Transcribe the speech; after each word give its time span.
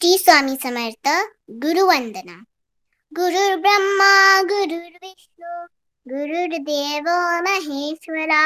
श्री 0.00 0.16
स्वामी 0.18 0.54
समर्थ 0.62 1.08
गुरुवंदना 1.62 2.36
गुरुर्ब्रह्मा 3.12 4.12
गुरुर्विष्णू 4.50 5.50
गुरुर्देव 6.06 7.08
महेश्वरा 7.46 8.44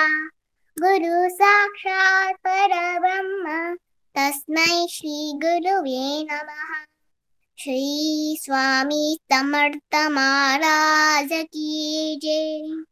गुरु 0.77 1.29
साक्षात 1.35 2.35
परब्रह्म 2.47 3.55
तस्मै 4.15 4.67
श्री 4.95 5.17
गुरुवे 5.45 6.03
नमः 6.33 6.75
श्री 7.59 8.37
स्वामी 8.43 9.17
समर्थ 9.33 9.97
महाराज 10.17 11.33
की 11.33 12.19
जय 12.25 12.83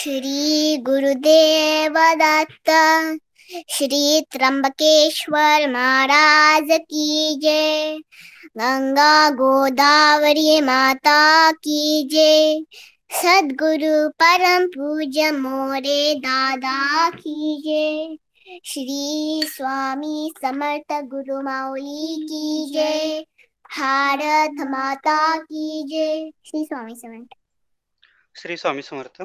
श्री 0.00 0.76
गुरुदेव 0.86 1.98
दत्त 2.24 2.70
श्री 3.52 4.20
त्र्यंबकेश्वर 4.20 5.72
महाराज 5.72 6.68
की 6.70 7.36
जय। 7.42 7.98
गंगा 8.56 9.30
गोदावरी 9.30 10.60
माता 10.60 11.52
की 11.52 12.08
जय। 12.12 12.60
सद्गुरु 13.10 14.08
परम 14.08 14.66
पूज्य 14.66 15.30
मोरे 15.30 16.14
दादा 16.14 17.10
की 17.10 17.62
जय। 17.66 18.16
श्री 18.64 19.42
स्वामी 19.46 20.32
समर्थ 20.42 20.92
गुरु 20.92 21.42
माऊली 21.42 22.22
की 22.22 22.72
जय। 22.74 23.24
भारत 23.64 24.50
माता 24.70 25.36
की 25.36 25.84
जय। 25.88 26.30
श्री 26.46 26.64
स्वामी 26.64 26.94
समर्थ। 26.94 27.41
श्री 28.36 28.56
स्वामी 28.56 28.82
समर्थ. 28.82 29.22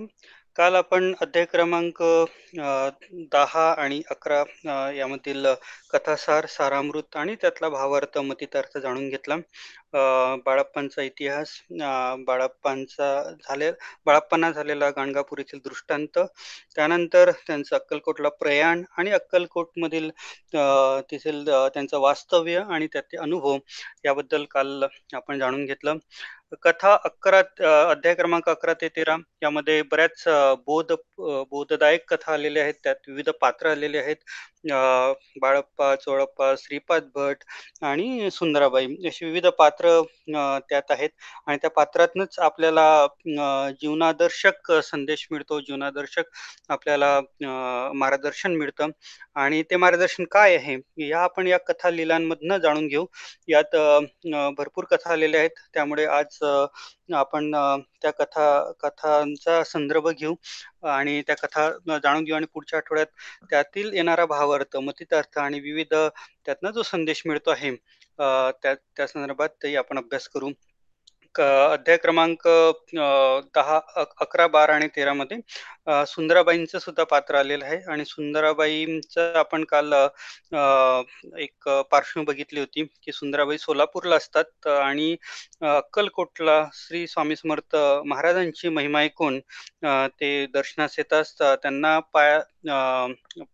काल 0.57 0.75
आपण 0.75 1.13
अध्याय 1.21 1.45
क्रमांक 1.45 2.01
दहा 3.33 3.65
आणि 3.73 4.01
अकरा 4.11 4.43
यामधील 4.91 5.45
कथासार 5.91 6.45
सारामृत 6.49 7.15
आणि 7.15 7.35
त्यातला 7.41 7.69
भावार्थ 7.69 8.17
मतितार्थ 8.19 8.77
जाणून 8.77 9.09
घेतला. 9.09 9.35
बाळाप्पांचा 10.45 11.01
इतिहास 11.01 11.49
बाळाप्पांचा 12.27 13.11
झाले 13.41 13.71
बाळाप्पांना 14.05 14.51
झालेला 14.51 14.89
गाणगापूर 14.91 15.39
येथील 15.39 15.59
दृष्टांत 15.63 16.19
त्यानंतर 16.75 17.31
त्यांचं 17.47 17.75
अक्कलकोटला 17.75 18.29
प्रयाण 18.39 18.83
आणि 18.97 19.11
अक्कलकोटमधील 19.11 20.09
तेथील 21.11 21.43
त्यांचं 21.45 21.99
वास्तव्य 21.99 22.63
आणि 22.69 22.87
त्याचे 22.93 23.17
अनुभव 23.19 23.57
याबद्दल 24.05 24.45
काल 24.51 24.83
आपण 25.13 25.39
जाणून 25.39 25.65
घेतलं. 25.65 25.97
कथा 26.55 26.93
अकरा 27.05 27.39
अध्याय 27.91 28.13
क्रमांक 28.15 28.47
अकरा 28.49 28.73
ते 28.81 28.87
तेरा 28.95 29.15
यामध्ये 29.43 29.81
बऱ्याच 29.91 30.23
बोध 30.65 30.91
बोधदायक 31.51 32.03
कथा 32.09 32.33
आलेल्या 32.33 32.63
आहेत. 32.63 32.73
त्यात 32.83 32.95
विविध 33.07 33.29
पात्र 33.41 33.69
आलेले 33.71 33.97
आहेत. 33.97 34.15
बाळप्पा 35.41 35.95
चोळप्पा 35.95 36.53
श्रीपाद 36.59 37.03
भट 37.15 37.43
आणि 37.85 38.29
सुंदराबाई 38.31 38.85
अशी 39.07 39.25
विविध 39.25 39.45
पात्र 39.57 39.99
त्यात 40.69 40.91
आहेत. 40.91 41.09
आणि 41.47 41.57
त्या 41.61 41.69
पात्रातनच 41.71 42.39
आपल्याला 42.39 42.85
जीवनादर्शक 43.81 44.71
संदेश 44.83 45.27
मिळतो. 45.31 45.59
जीवनादर्शक 45.61 46.29
आपल्याला 46.69 47.19
मार्गदर्शन 47.95 48.55
मिळतं. 48.57 48.89
आणि 49.35 49.61
ते 49.71 49.75
मार्गदर्शन 49.77 50.23
काय 50.31 50.55
आहे 50.55 50.77
या 51.09 51.19
आपण 51.23 51.47
या 51.47 51.57
कथा 51.67 51.89
लिलांमधनं 51.89 52.57
जाणून 52.57 52.87
घेऊ. 52.87 53.05
यात 53.49 53.75
भरपूर 54.57 54.85
कथा 54.91 55.11
आलेल्या 55.13 55.39
आहेत. 55.39 55.59
त्यामुळे 55.73 56.05
आज 56.07 56.36
आपण 57.13 57.51
त्या 58.01 58.11
कथा 58.11 58.47
कथांचा 58.79 59.63
संदर्भ 59.63 60.09
घेऊ 60.09 60.35
आणि 60.87 61.21
त्या 61.27 61.35
कथा 61.37 61.69
जाणून 61.97 62.23
घेऊ 62.23 62.35
आणि 62.35 62.45
पुढच्या 62.53 62.79
आठवड्यात 62.79 63.07
त्यातील 63.49 63.93
येणारा 63.93 64.25
भावार्थ 64.25 64.77
मतितार्थ 64.79 65.37
आणि 65.39 65.59
विविध 65.59 65.93
त्यातनं 65.93 66.71
जो 66.71 66.83
संदेश 66.83 67.21
मिळतो 67.25 67.51
आहे 67.51 67.75
त्या 68.19 68.73
त्या 68.73 69.07
संदर्भातही 69.07 69.75
आपण 69.75 69.97
अभ्यास 69.97 70.27
करू. 70.29 70.49
अध्याय 71.39 71.97
क्रमांक 71.97 72.47
दहा 73.55 73.79
अक 73.95 74.13
अकरा 74.21 74.47
बारा 74.47 74.75
आणि 74.75 74.87
तेरामध्ये 74.95 75.37
सुंदराबाईंचं 76.07 76.79
सुद्धा 76.79 77.03
पात्र 77.11 77.35
आलेलं 77.35 77.65
आहे. 77.65 77.77
आणि 77.91 78.05
सुंदराबाईंचं 78.05 79.33
आपण 79.39 79.63
काल 79.69 79.93
एक 81.39 81.69
पार्श्व 81.91 82.21
बघितली 82.23 82.59
होती 82.59 82.83
की 83.03 83.11
सुंदराबाई 83.11 83.57
सोलापूरला 83.57 84.15
असतात. 84.15 84.67
आणि 84.67 85.15
अक्कलकोटला 85.61 86.63
श्री 86.73 87.05
स्वामी 87.07 87.35
समर्थ 87.35 87.75
महाराजांची 88.05 88.69
महिमा 88.69 89.01
ऐकून 89.01 89.39
ते 90.21 90.45
दर्शनास 90.53 90.95
येत 90.99 91.13
असतात. 91.13 91.57
त्यांना 91.61 91.97
पाया 92.13 92.39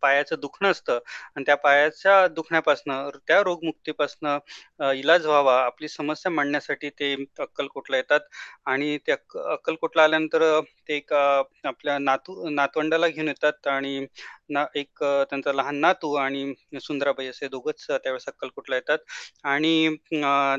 पायाचं 0.02 0.40
दुखणं 0.40 0.70
असतं 0.72 1.00
आणि 1.36 1.44
त्या 1.46 1.56
पायाच्या 1.58 2.28
दुखण्यापासनं 2.28 3.10
त्या 3.28 3.42
रोगमुक्तीपासनं 3.44 4.92
इलाज 4.94 5.26
व्हावा 5.26 5.56
आपली 5.64 5.88
समस्या 5.88 6.32
मांडण्यासाठी 6.32 6.90
ते 6.92 7.14
अक्कलकोटला 7.40 7.98
येतात 7.98 8.20
आणि 8.66 8.98
ते 9.08 9.12
अक्कलकोटला 9.12 10.04
आल्यानंतर 10.04 10.60
ते 10.88 10.96
एक 10.96 11.14
आपल्या 11.14 11.98
नातू 12.00 12.50
नातवंडाला 12.50 13.08
घेऊन 13.08 13.28
येतात 13.28 13.68
आणि 13.68 14.06
ना 14.50 14.66
एक 14.76 15.04
त्यांचा 15.04 15.52
लहान 15.54 15.76
नातू 15.80 16.14
आणि 16.16 16.54
सुंदराबाई 16.82 17.28
असे 17.28 17.48
दोघंच 17.48 17.86
त्यावेळेस 17.90 18.26
अक्कलकोटला 18.28 18.76
येतात. 18.76 18.98
आणि 19.46 19.96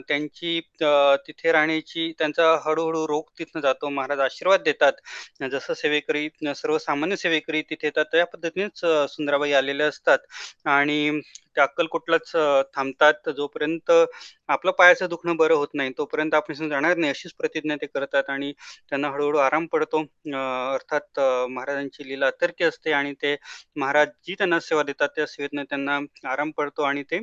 त्यांची 0.09 0.61
तिथे 1.27 1.53
राहण्याची 1.53 2.11
त्यांचा 2.19 2.51
हळूहळू 2.65 3.07
रोग 3.09 3.25
तिथनं 3.39 3.61
जातो. 3.63 3.89
महाराज 3.91 4.21
आशीर्वाद 4.21 4.63
देतात. 4.65 4.93
जसं 5.51 5.75
सेवेकरी 5.75 6.29
सर्वसामान्य 6.55 7.17
सेवेकरी 7.17 7.63
तिथे 7.71 7.87
येतात 7.87 8.05
त्या 8.13 8.25
पद्धतीनेच 8.27 8.81
सुंदराबाई 9.13 9.53
आलेल्या 9.53 9.87
असतात. 9.89 10.19
आणि 10.67 11.21
त्या 11.57 11.65
अक्कलकोटलाच 11.65 12.31
थांबतात. 12.75 13.29
जोपर्यंत 13.37 13.91
आपलं 14.49 14.71
पायाचं 14.79 15.09
दुखणं 15.09 15.37
बरं 15.37 15.55
होत 15.57 15.69
नाही 15.75 15.91
तोपर्यंत 15.99 16.35
आपण 16.35 16.69
जाणार 16.69 16.97
नाही 16.97 17.11
अशीच 17.11 17.33
प्रतिज्ञा 17.35 17.77
ते 17.83 17.87
करतात. 17.87 18.31
आणि 18.31 18.53
त्यांना 18.91 19.09
हळूहळू 19.11 19.39
आराम 19.39 19.67
पडतो. 19.73 20.03
अर्थात 20.75 21.21
महाराजांची 21.51 22.09
लीला 22.09 22.27
अतर्की 22.27 22.65
असते 22.65 22.93
आणि 22.93 23.13
ते 23.23 23.35
महाराज 23.77 24.09
जी 24.27 24.35
त्यांना 24.35 24.61
सेवा 24.61 24.83
देतात 24.83 25.09
त्या 25.17 25.27
सेवेतनं 25.27 25.65
त्यांना 25.65 25.99
आराम 26.25 26.51
पडतो 26.51 26.83
आणि 26.83 27.03
ते 27.03 27.19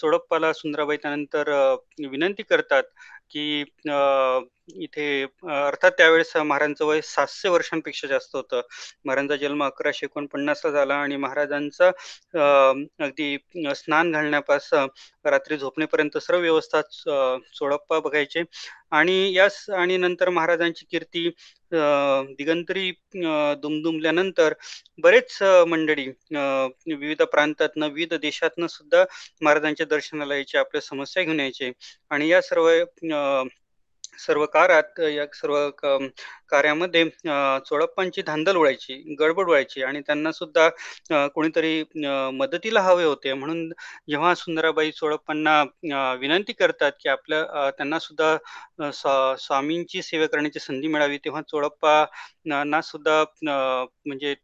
चोडप्पाला 0.00 0.52
सुंदराबाई 0.52 0.96
त्यानंतर 0.96 1.50
विनंती 2.10 2.42
करतात 2.42 2.82
की 3.30 3.60
इथे 4.82 5.06
अर्थात 5.22 5.90
त्यावेळेस 5.98 6.36
महाराजांचं 6.36 6.84
वय 6.86 7.00
सातशे 7.04 7.48
वर्षांपेक्षा 7.48 8.08
जास्त 8.08 8.36
होतं. 8.36 8.60
महाराजांचा 9.04 9.36
जन्म 9.36 9.62
1149ला 9.62 10.70
झाला 10.70 10.94
आणि 10.94 11.16
महाराजांचा 11.16 11.88
अगदी 13.04 13.36
स्नान 13.76 14.10
घालण्यापासून 14.12 14.88
रात्री 15.24 15.56
झोपण्यापर्यंत 15.58 16.18
सर्व 16.18 16.40
व्यवस्था 16.40 16.80
चोडप्पा 17.54 17.98
बघायचे 18.00 18.42
आणि 18.92 19.32
यास 19.34 19.64
आणि 19.76 19.96
नंतर 19.96 20.28
महाराजांची 20.30 20.86
कीर्ती 20.90 21.28
दिगंतरी 22.38 22.90
दुमदुमल्यानंतर 23.62 24.54
बरेच 25.02 25.38
मंडळी 25.68 26.06
विविध 26.30 27.22
प्रांतातनं, 27.22 27.86
विविध 27.86 28.14
देशातनं 28.14 28.66
सुद्धा 28.66 29.04
महाराजांच्या 29.42 29.86
दर्शनाला 29.86 30.34
यायचे, 30.34 30.58
आपल्या 30.58 30.80
समस्या 30.80 31.22
घेऊन 31.22 31.40
यायचे. 31.40 31.72
आणि 32.10 32.28
या 32.28 32.40
सर्व 32.42 32.70
सर्व 34.18 34.44
काळात 34.46 35.00
या 35.00 35.24
सर्व 35.34 35.68
कार्यामध्ये 36.50 37.04
चोडप्पांची 37.66 38.22
धांदल 38.22 38.56
उडायची, 38.56 38.94
गडबड 39.20 39.48
व्हायची 39.48 39.82
आणि 39.82 40.00
त्यांना 40.06 40.32
सुद्धा 40.32 40.68
कोणीतरी 41.34 41.82
मदतीला 42.34 42.80
हवे 42.82 43.04
होते. 43.04 43.32
म्हणून 43.34 43.68
जेव्हा 44.08 44.34
सुंदराबाई 44.34 44.90
चोडप्पांना 44.92 45.62
विनंती 46.20 46.52
करतात, 46.52 46.92
की 47.00 47.08
आपल्या 47.08 47.70
त्यांना 47.70 47.98
सुद्धा 47.98 48.36
स्वामींची 49.38 50.02
सेवा 50.02 50.26
करण्याची 50.26 50.58
संधी 50.60 50.88
मिळावी, 50.88 51.18
तेव्हा 51.24 51.42
चोडप्पा 51.42 52.04
ना 52.64 52.80
सुद्धा 52.82 53.22
म्हणजे 53.44 54.34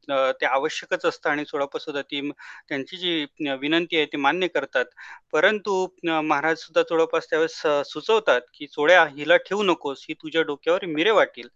ते 0.41 0.47
आवश्यकच 0.47 1.05
असतं 1.07 1.31
आणि 1.31 1.45
चोडप्पा 1.45 1.79
सुद्धा 1.79 2.01
ती 2.03 2.21
त्यांची 2.69 2.97
जी 2.97 3.25
विनंती 3.61 3.97
आहे 3.97 4.07
ती 4.07 4.17
मान्य 4.19 4.47
करतात. 4.49 4.85
परंतु 5.33 5.87
महाराज 6.07 6.57
सुद्धा 6.59 6.83
चोडप्पास 6.83 7.27
त्यावेळेस 7.31 7.61
सुचवतात, 7.87 8.41
की 8.55 8.67
"चोड्या 8.67 9.05
हिला 9.09 9.37
ठेवू 9.39 9.63
नकोस, 9.63 10.05
ही 10.09 10.15
तुझ्या 10.15 10.43
डोक्यावर 10.43 10.85
मिरे 10.87 11.11
वाटील." 11.11 11.49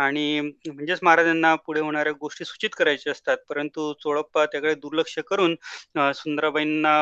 आणि 0.00 0.40
म्हणजेच 0.40 0.98
महाराजांना 1.02 1.54
पुढे 1.56 1.80
होणाऱ्या 1.80 2.12
गोष्टी 2.20 2.44
सूचित 2.44 2.70
करायच्या 2.78 3.12
असतात. 3.12 3.36
परंतु 3.48 3.92
चोळप्पा 4.02 4.44
त्याकडे 4.46 4.74
दुर्लक्ष 4.76 5.18
करून 5.28 5.54
सुंदराबाईंना 6.14 6.98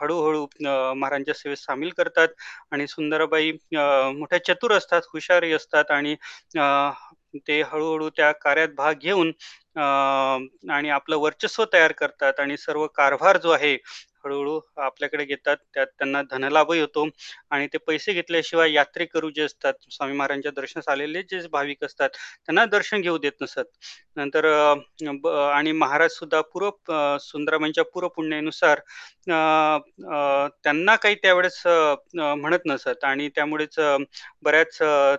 हळूहळू 0.00 0.46
महाराजांच्या 0.62 1.34
सेवेत 1.34 1.56
सामील 1.58 1.90
करतात 1.96 2.28
आणि 2.72 2.86
सुंदराबाई 2.86 3.52
मोठ्या 3.72 4.44
चतुर 4.44 4.72
असतात, 4.72 5.02
हुशारी 5.12 5.52
असतात 5.52 5.90
आणि 5.90 6.14
ते 7.48 7.60
हळूहळू 7.62 8.08
त्या 8.16 8.30
कार्यात 8.34 8.68
भाग 8.76 8.94
घेऊन 8.94 9.32
आणि 9.76 10.88
आपलं 10.90 11.16
वर्चस्व 11.18 11.64
तयार 11.72 11.92
करतात 11.92 12.40
आणि 12.40 12.56
सर्व 12.56 12.86
कारभार 12.94 13.36
जो 13.36 13.50
आहे 13.50 13.76
हळूहळू 14.24 14.58
आपल्याकडे 14.78 15.24
घेतात. 15.24 15.56
त्यात 15.74 15.86
त्यांना 15.88 16.22
धनलाभही 16.30 16.80
होतो 16.80 17.06
आणि 17.50 17.66
ते 17.72 17.78
पैसे 17.86 18.12
घेतल्याशिवाय 18.12 18.72
यात्रेकरू 18.72 19.30
जे 19.30 19.42
असतात, 19.44 19.74
स्वामी 19.90 20.16
महाराजांच्या 20.16 20.52
दर्शनास 20.56 20.88
आलेले 20.88 21.22
जे 21.24 21.40
भाविक 21.52 21.84
असतात, 21.84 22.08
त्यांना 22.46 22.64
दर्शन 22.68 23.00
घेऊ 23.00 23.18
देत 23.18 23.42
नसत. 23.42 23.64
नंतर 24.16 24.44
आणि 25.52 25.72
महाराज 25.74 26.10
सुद्धा 26.12 26.40
पूर्व 26.44 26.68
अ, 26.88 27.16
सुंदराबाईंच्या 27.22 27.84
पूर्व 27.84 28.08
पुण्यानुसार 28.10 28.80
त्यांना 30.64 30.94
काही 30.96 31.14
त्यावेळेस 31.22 31.62
म्हणत 32.16 32.66
नसत 32.66 33.04
आणि 33.04 33.28
त्यामुळेच 33.34 33.76
बऱ्याच 34.42 34.78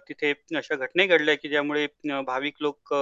तिथे 0.10 0.32
अशा 0.58 0.76
घटनाही 0.76 1.08
घडल्या, 1.10 1.36
की 1.36 1.50
ज्यामुळे 1.50 1.86
भाविक 2.24 2.56
लोक 2.62 2.94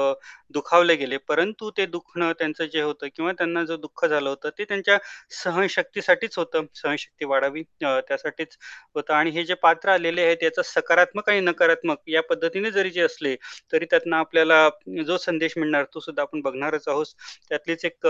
दुखावले 0.53 0.95
गेले. 0.95 1.17
परंतु 1.27 1.69
ते 1.77 1.85
दुखणं 1.87 2.31
त्यांचं 2.39 2.65
जे 2.67 2.81
होतं 2.81 3.07
किंवा 3.15 3.31
त्यांना 3.33 3.63
जो 3.65 3.77
दुःख 3.77 4.05
झालं 4.05 4.29
होतं, 4.29 4.49
ते 4.57 4.63
त्यांच्या 4.65 4.97
सहनशक्ती 5.35 5.92
शक्तीसाठीच 5.93 6.37
होतं. 6.37 6.65
सहनशक्ती 6.75 7.25
वाढावी 7.25 7.61
त्यासाठीच 7.81 8.57
होतं 8.95 9.13
आणि 9.13 9.29
हे 9.31 9.43
जे 9.45 9.53
पात्र 9.63 9.89
आलेले 9.89 10.21
आहेत, 10.21 10.43
याचा 10.43 10.61
सकारात्मक 10.65 11.29
आणि 11.29 11.39
नकारात्मक 11.41 11.97
या 12.07 12.21
पद्धतीने 12.23 12.71
जरी 12.71 12.89
जे 12.89 13.01
असले, 13.01 13.35
तरी 13.73 13.85
त्यातनं 13.85 14.15
आपल्याला 14.17 14.67
जो 15.05 15.17
संदेश 15.17 15.53
मिळणार 15.57 15.83
तो 15.93 15.99
सुद्धा 15.99 16.21
आपण 16.21 16.41
बघणारच 16.41 16.87
आहोत. 16.87 17.05
त्यातलीच 17.49 17.85
एक 17.85 18.07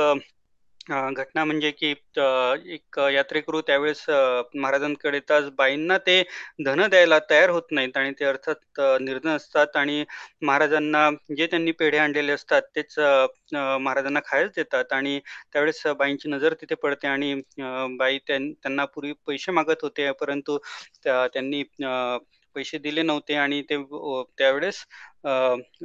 अ, 0.87 1.09
घटना 1.11 1.43
म्हणजे 1.45 1.69
की 1.73 1.91
अ, 2.17 2.23
एक 2.67 2.99
यात्रेकरू 3.13 3.61
त्यावेळेस 3.61 4.03
अ, 4.09 4.41
महाराजांकडे 4.55 5.17
येतात. 5.17 5.49
बाईंना 5.57 5.97
ते 5.99 6.21
धन 6.65 6.85
द्यायला 6.87 7.19
तयार 7.29 7.49
होत 7.49 7.71
नाहीत 7.71 7.97
आणि 7.97 8.11
ते 8.19 8.25
अर्थात 8.25 8.79
अ, 8.79 8.97
निर्धन 9.01 9.29
असतात 9.29 9.77
आणि 9.77 10.03
महाराजांना 10.41 11.09
जे 11.37 11.47
त्यांनी 11.47 11.71
पेढे 11.73 11.97
आणलेले 11.97 12.31
असतात, 12.31 12.61
तेच 12.75 12.97
अ, 12.99 13.25
अ, 13.55 13.77
महाराजांना 13.77 14.19
खायलाच 14.25 14.51
देतात 14.55 14.93
आणि 14.93 15.19
त्यावेळेस 15.53 15.81
बाईंची 15.99 16.29
नजर 16.29 16.53
तिथे 16.61 16.75
पडते 16.83 17.07
आणि 17.07 17.31
अ, 17.33 17.85
बाई 17.97 18.17
त्यां 18.27 18.41
त्यांना 18.53 18.85
पूर्वी 18.87 19.13
पैसे 19.27 19.51
मागत 19.51 19.83
होते, 19.83 20.11
परंतु 20.21 20.57
त्या 21.03 21.25
त्यांनी 21.27 21.61
अ, 21.83 22.17
पैसे 22.55 22.77
दिले 22.77 23.01
नव्हते 23.01 23.33
आणि 23.35 23.61
ते 23.69 23.75
अ, 23.75 24.21
त्यावेळेस 24.37 24.83
अ, 25.23 25.29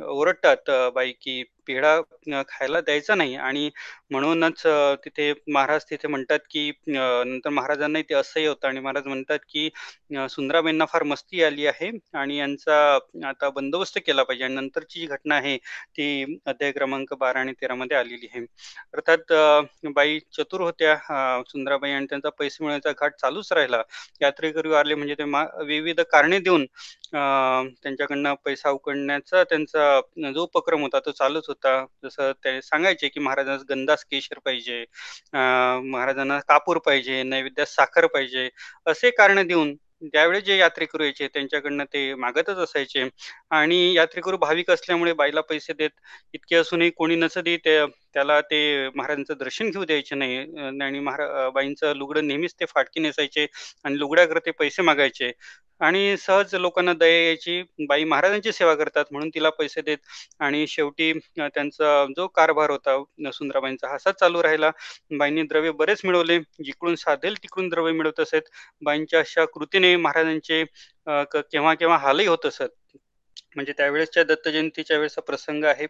ओरडतात 0.04 0.70
अ, 0.70 0.88
बाई 0.90 1.12
की 1.20 1.42
पेढा 1.68 2.00
खायला 2.48 2.80
द्यायचा 2.80 3.14
नाही 3.14 3.34
आणि 3.36 3.70
म्हणूनच 4.10 4.62
तिथे 5.04 5.32
महाराज 5.48 5.84
तिथे 5.90 6.08
म्हणतात 6.08 6.38
की 6.50 6.70
नंतर 6.88 7.50
महाराजांनाही 7.50 8.04
ते 8.08 8.14
असह्य 8.14 8.46
होतं 8.48 8.68
आणि 8.68 8.80
महाराज 8.80 9.06
म्हणतात 9.06 9.38
की 9.48 9.68
सुंदराबाईंना 10.30 10.84
फार 10.84 11.02
मस्ती 11.04 11.42
आली 11.44 11.66
आहे 11.66 11.90
आणि 12.14 12.36
यांचा 12.38 12.76
आता 13.28 13.48
बंदोबस्त 13.50 13.98
केला 14.06 14.22
पाहिजे 14.22 14.44
आणि 14.44 14.54
नंतरची 14.54 15.00
जी 15.00 15.06
घटना 15.06 15.34
आहे, 15.36 15.56
ती 15.56 16.36
अध्याय 16.46 16.72
क्रमांक 16.72 17.12
12 17.14 17.40
आणि 17.40 17.52
13 17.60 17.74
मध्ये 17.74 17.96
आलेली 17.96 18.26
आहे. 18.26 18.44
अर्थात 18.94 19.32
बाई 19.94 20.18
चतुर 20.36 20.60
होत्या 20.60 20.96
सुंदराबाई 21.48 21.90
आणि 21.92 22.06
त्यांचा 22.10 22.30
पैसे 22.38 22.64
मिळण्याचा 22.64 22.92
घाट 22.92 23.12
चालूच 23.20 23.52
राहिला. 23.52 23.82
यात्रेकरू 24.22 24.72
आले 24.74 24.94
म्हणजे 24.94 25.14
ते 25.14 25.24
विविध 25.66 26.00
कारणे 26.12 26.38
देऊन 26.40 26.64
त्यांच्याकडनं 27.12 28.34
पैसा 28.44 28.70
उकडण्याचा 28.70 29.42
त्यांचा 29.44 30.00
जो 30.34 30.42
उपक्रम 30.42 30.82
होता 30.82 30.98
तो 31.06 31.10
चालूच 31.12 31.44
होता. 31.48 31.57
जसं 31.66 32.32
ते 32.44 32.60
सांगायचे 32.62 33.08
की 33.08 33.20
महाराजांना 33.20 33.62
गंधास 33.70 34.04
केशर 34.04 34.38
पाहिजे, 34.44 34.84
महाराजांना 35.34 36.38
कापूर 36.48 36.78
पाहिजे, 36.86 37.22
नैवेद्यात 37.22 37.66
साखर 37.66 38.06
पाहिजे, 38.06 38.48
असे 38.86 39.10
कारण 39.12 39.46
देऊन 39.46 39.74
त्यावेळेस 40.04 40.42
जे 40.44 40.56
यात्रेकरू 40.56 41.02
यायचे 41.04 41.26
त्यांच्याकडनं 41.28 41.84
ते 41.84 42.14
मागतच 42.14 42.58
असायचे. 42.58 43.08
आणि 43.50 43.78
यात्रेकरू 43.94 44.36
भाविक 44.36 44.70
असल्यामुळे 44.70 45.12
बाईला 45.12 45.40
पैसे 45.40 45.72
देत 45.72 45.90
इतके 46.34 46.56
असूनही 46.56 46.90
कोणी 46.90 47.16
नसतही 47.16 47.56
ते 47.56 47.78
त्याला 48.14 48.40
ते 48.42 48.58
महाराजांचं 48.90 49.34
दर्शन 49.38 49.70
घेऊ 49.70 49.84
द्यायचे 49.84 50.14
नाही 50.16 50.36
आणि 50.82 51.00
महाराबाईंचं 51.00 51.94
लुगडं 51.96 52.26
नेहमीच 52.26 52.54
ते 52.60 52.64
फाटकी 52.68 53.00
नेसायचे 53.00 53.46
आणि 53.84 53.98
लुगड्याकडे 53.98 54.40
ते 54.46 54.50
पैसे 54.58 54.82
मागायचे 54.82 55.32
आणि 55.80 56.16
सहज 56.18 56.54
लोकांना 56.54 56.92
दया 56.94 57.24
यायची. 57.24 57.62
बाई 57.88 58.04
महाराजांची 58.04 58.52
सेवा 58.52 58.74
करतात 58.74 59.04
म्हणून 59.12 59.28
तिला 59.34 59.50
पैसे 59.58 59.80
देत 59.82 59.98
आणि 60.40 60.66
शेवटी 60.68 61.12
त्यांचा 61.38 62.04
जो 62.16 62.26
कारभार 62.36 62.70
होता 62.70 62.96
सुंदराबाईंचा 63.32 63.88
हासाच 63.88 64.18
चालू 64.20 64.42
राहिला. 64.42 64.70
बाईंनी 65.18 65.42
द्रव्य 65.44 65.70
बरेच 65.78 66.00
मिळवले. 66.04 66.38
जिकडून 66.64 66.94
साधेल 66.96 67.34
तिकडून 67.42 67.68
द्रव्य 67.68 67.92
मिळवत 67.92 68.20
असत. 68.20 68.48
बाईंच्या 68.82 69.20
अशा 69.20 69.44
कृतीने 69.54 69.94
महाराजांचे 69.98 70.64
केव्हा-केव्हा 71.06 71.96
हालही 71.98 72.26
होत 72.26 72.46
असत. 72.46 72.68
म्हणजे 73.58 73.72
त्यावेळेसच्या 73.76 74.22
दत्त 74.24 74.48
जयंतीच्या 74.48 74.96
वेळेसचा 74.96 75.20
प्रसंग 75.22 75.64
आहे 75.64 75.86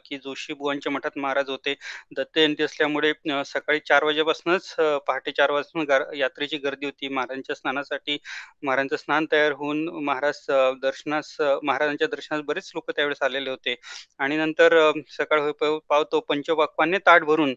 की 0.00 0.16
जोशी 0.18 0.52
बुवांच्या 0.54 0.92
मठात 0.92 1.18
महाराज 1.18 1.48
होते. 1.50 1.74
दत्त 2.16 2.38
जयंती 2.38 2.62
असल्यामुळे 2.62 3.12
सकाळी 3.46 3.78
चार 3.80 4.04
वाजेपासूनच 4.04 4.74
पहाटे 5.06 5.32
चार 5.32 5.50
वाजून 5.50 5.86
यात्रेची 6.16 6.56
गर्दी 6.58 6.86
होती. 6.86 7.08
महाराजांच्या 7.08 7.56
स्नानासाठी 7.56 8.18
महाराजांचं 8.62 8.96
स्नान 8.96 9.26
तयार 9.32 9.52
होऊन 9.58 9.88
महाराज 10.04 10.44
दर्शनास 10.82 11.36
महाराजांच्या 11.40 12.08
दर्शनास 12.08 12.42
बरेच 12.46 12.70
लोक 12.74 12.90
त्यावेळेस 12.90 13.22
आलेले 13.22 13.50
होते 13.50 13.74
आणि 14.20 14.36
नंतर 14.36 14.78
सकाळ 15.10 15.50
पावतो 15.88 16.20
पंचवाक्वाने 16.28 16.98
ताट 17.06 17.24
भरून 17.24 17.54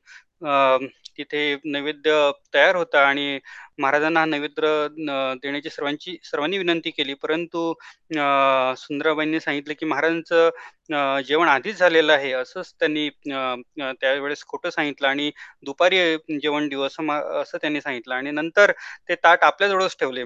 तिथे 1.18 1.40
नैवेद्य 1.66 2.12
तयार 2.54 2.75
होता 2.75 3.02
आणि 3.08 3.40
महाराजांना 3.79 4.19
हा 4.19 4.25
नैवेद्य 4.25 4.88
देण्याची 5.44 5.69
सर्वांची 5.69 6.18
सर्वांनी 6.23 6.57
विनंती 6.57 6.89
केली. 6.91 7.13
परंतु 7.13 7.73
सुंदराबाईंनी 8.77 9.39
सांगितलं 9.39 9.73
की 9.79 9.85
महाराजांचं 9.85 10.50
जेवण 11.27 11.47
आधीच 11.47 11.77
झालेलं 11.79 12.13
आहे, 12.13 12.31
असंच 12.33 12.73
त्यांनी 12.79 13.09
त्यावेळेस 13.29 14.44
खोटं 14.47 14.69
सांगितलं 14.69 15.07
आणि 15.07 15.29
दुपारी 15.65 16.00
जेवण 16.41 16.68
देऊ 16.69 16.81
असं 16.83 17.12
असं 17.41 17.57
त्यांनी 17.62 17.81
सांगितलं 17.81 18.15
आणि 18.15 18.31
नंतर 18.31 18.71
ते 19.09 19.15
ताट 19.23 19.44
आपल्याजवळच 19.44 19.95
ठेवले. 20.00 20.24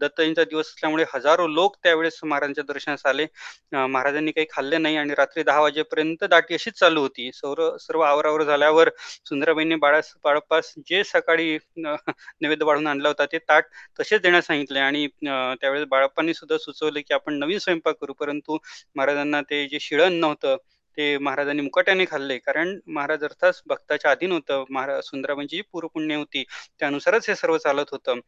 दत्ताईंचा 0.00 0.44
दिवस 0.44 0.66
असल्यामुळे 0.66 1.04
हजारो 1.14 1.46
लोक 1.48 1.76
त्यावेळेस 1.82 2.18
महाराजांच्या 2.24 2.64
दर्शनास 2.68 3.04
आले. 3.06 3.26
महाराजांनी 3.72 4.32
काही 4.32 4.46
खाल्ले 4.52 4.78
नाही 4.78 4.96
आणि 4.96 5.14
रात्री 5.18 5.42
दहा 5.42 5.60
वाजेपर्यंत 5.60 6.24
दाटी 6.30 6.54
अशीच 6.54 6.78
चालू 6.78 7.00
होती. 7.00 7.30
सौर 7.34 7.76
सर्व 7.80 8.00
आवरावर 8.02 8.42
झाल्यावर 8.44 8.88
सुंदराबाईंनी 9.26 9.74
बाळास 9.76 10.12
बाळपास 10.24 10.72
जे 10.88 11.02
सकाळी 11.04 11.56
नैवेद्य 11.78 12.64
वाढून 12.64 12.86
आणला 12.88 13.08
होता, 13.08 13.26
ते 13.32 13.38
ताट 13.38 13.64
तसेच 14.00 14.22
देण्यास 14.22 14.46
सांगितले 14.46 14.78
आणि 14.80 15.06
त्यावेळेस 15.24 15.86
बाळप्पांनी 15.88 16.34
सुद्धा 16.34 16.58
सुचवलं 16.58 17.00
की 17.00 17.14
आपण 17.14 17.38
नवीन 17.38 17.58
स्वयंपाक 17.58 17.96
करू. 18.00 18.12
परंतु 18.20 18.58
महाराजांना 18.96 19.40
ते 19.50 19.66
जे 19.68 19.78
शिळण 19.80 20.12
नव्हतं 20.20 20.56
ते 20.98 21.16
महाराजांनी 21.18 21.62
मुकाट्याने 21.62 22.04
खाल्ले. 22.10 22.36
कारण 22.38 22.78
महाराज 22.86 23.24
अर्थात 23.24 23.52
भक्ताच्या 23.68 24.10
अधीन 24.10 24.32
होतं. 24.32 24.64
महाराज 24.70 25.02
सुंदराबाईंची 25.04 25.56
जी 25.56 25.62
पूर्वपुण्य 25.72 26.14
होती, 26.14 26.44
त्यानुसारच 26.80 27.28
हे 27.28 27.34
सर्व 27.36 27.56
चालत 27.58 27.90
होतं. 27.92 28.20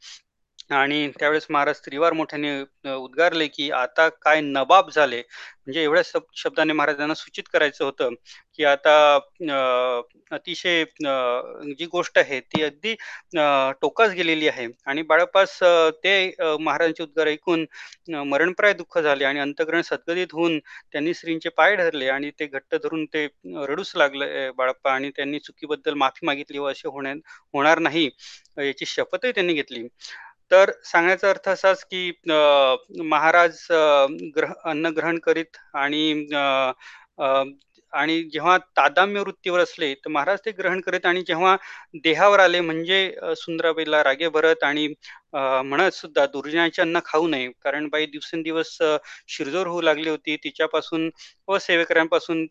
आणि 0.70 1.08
त्यावेळेस 1.19 1.46
महाराज 1.50 1.78
त्रिवार 1.84 2.12
मोठ्याने 2.12 2.61
उद्गारले 2.94 3.46
की 3.49 3.70
आता 3.72 4.08
काय 4.22 4.40
नबाब 4.40 4.90
झाले. 4.90 5.19
म्हणजे 5.19 5.82
एवढ्या 5.82 6.02
शब्दाने 6.37 6.72
महाराजांना 6.72 7.14
सूचित 7.14 7.44
करायचं 7.52 7.84
होतं, 7.84 8.14
की 8.55 8.64
आता 8.64 8.94
अतिशय 10.32 10.84
जी 11.78 11.87
गोष्ट 11.93 12.19
आहे 12.19 12.40
ती 12.43 12.62
अगदी 12.62 12.94
टोकास 13.83 14.11
गेलेली 14.12 14.49
आहे 14.49 14.66
आणि 14.87 15.02
बाळपास 15.02 15.59
ते 16.04 16.14
महाराजांचे 16.40 17.02
उद्गार 17.02 17.26
ऐकून 17.28 17.64
मरणप्राय 18.25 18.73
दुःख 18.75 18.99
झाले 19.00 19.25
आणि 19.25 19.40
अंतःकरण 19.40 19.83
सद्गदित 19.83 20.33
होऊन 20.33 20.59
त्यांनी 20.92 21.14
श्रींचे 21.14 21.49
पाय 21.56 21.76
धरले 21.76 22.09
आणि 22.09 22.30
ते 22.40 22.47
घट्ट 22.47 22.75
धरून 22.75 23.04
ते 23.14 23.26
रडूच 23.66 23.92
लागले 23.97 24.50
बाळप्पा 24.52 24.92
आणि 24.92 25.11
त्यांनी 25.16 25.38
चुकीबद्दल 25.40 25.94
माफी 25.97 26.26
मागितली 26.26 26.59
व 26.59 26.71
असे 26.71 26.88
होण्या 26.88 27.12
होणार 27.54 27.78
नाही 27.80 28.09
याची 28.59 28.87
शपथही 28.87 29.33
त्यांनी 29.33 29.54
घेतली. 29.54 29.87
तर 30.50 30.71
सांगण्याचा 30.85 31.28
अर्थ 31.30 31.49
असाच 31.49 31.85
की 31.85 32.11
महाराज 33.02 33.59
ग्रह 34.37 34.52
अन्न 34.64 34.90
ग्रहण 34.97 35.19
करीत 35.21 35.57
आणि 35.76 36.26
आणि 37.92 38.23
जेव्हा 38.25 38.57
तादाम्य 38.76 39.21
वृत्तीवर 39.21 39.61
असले, 39.61 39.92
तर 39.95 40.11
महाराज 40.11 40.38
ते 40.40 40.50
ग्रहण 40.52 40.80
करीत 40.80 41.07
आणि 41.07 41.23
जेव्हा 41.23 41.57
देहावर 42.04 42.40
आले 42.40 42.61
म्हणजे 42.61 43.00
सुंदराबाईला 43.37 44.02
रागे 44.04 44.28
भरत 44.30 44.64
आणि 44.64 44.87
म्हणत 45.32 45.92
सुद्धा 45.94 46.25
दुर्जनाचे 46.26 46.82
अन्न 46.82 46.99
खाऊ 47.04 47.26
नये. 47.28 47.49
कारण 47.62 47.88
बाई 47.88 48.06
दिवसेंदिवस 48.06 48.76
शिरजोर 49.28 49.66
होऊ 49.66 49.80
लागली 49.80 50.08
होती. 50.10 50.37
तिच्यापासून 50.44 51.10
व 51.49 51.58
सेवेकऱ्यांपासून 51.60 52.46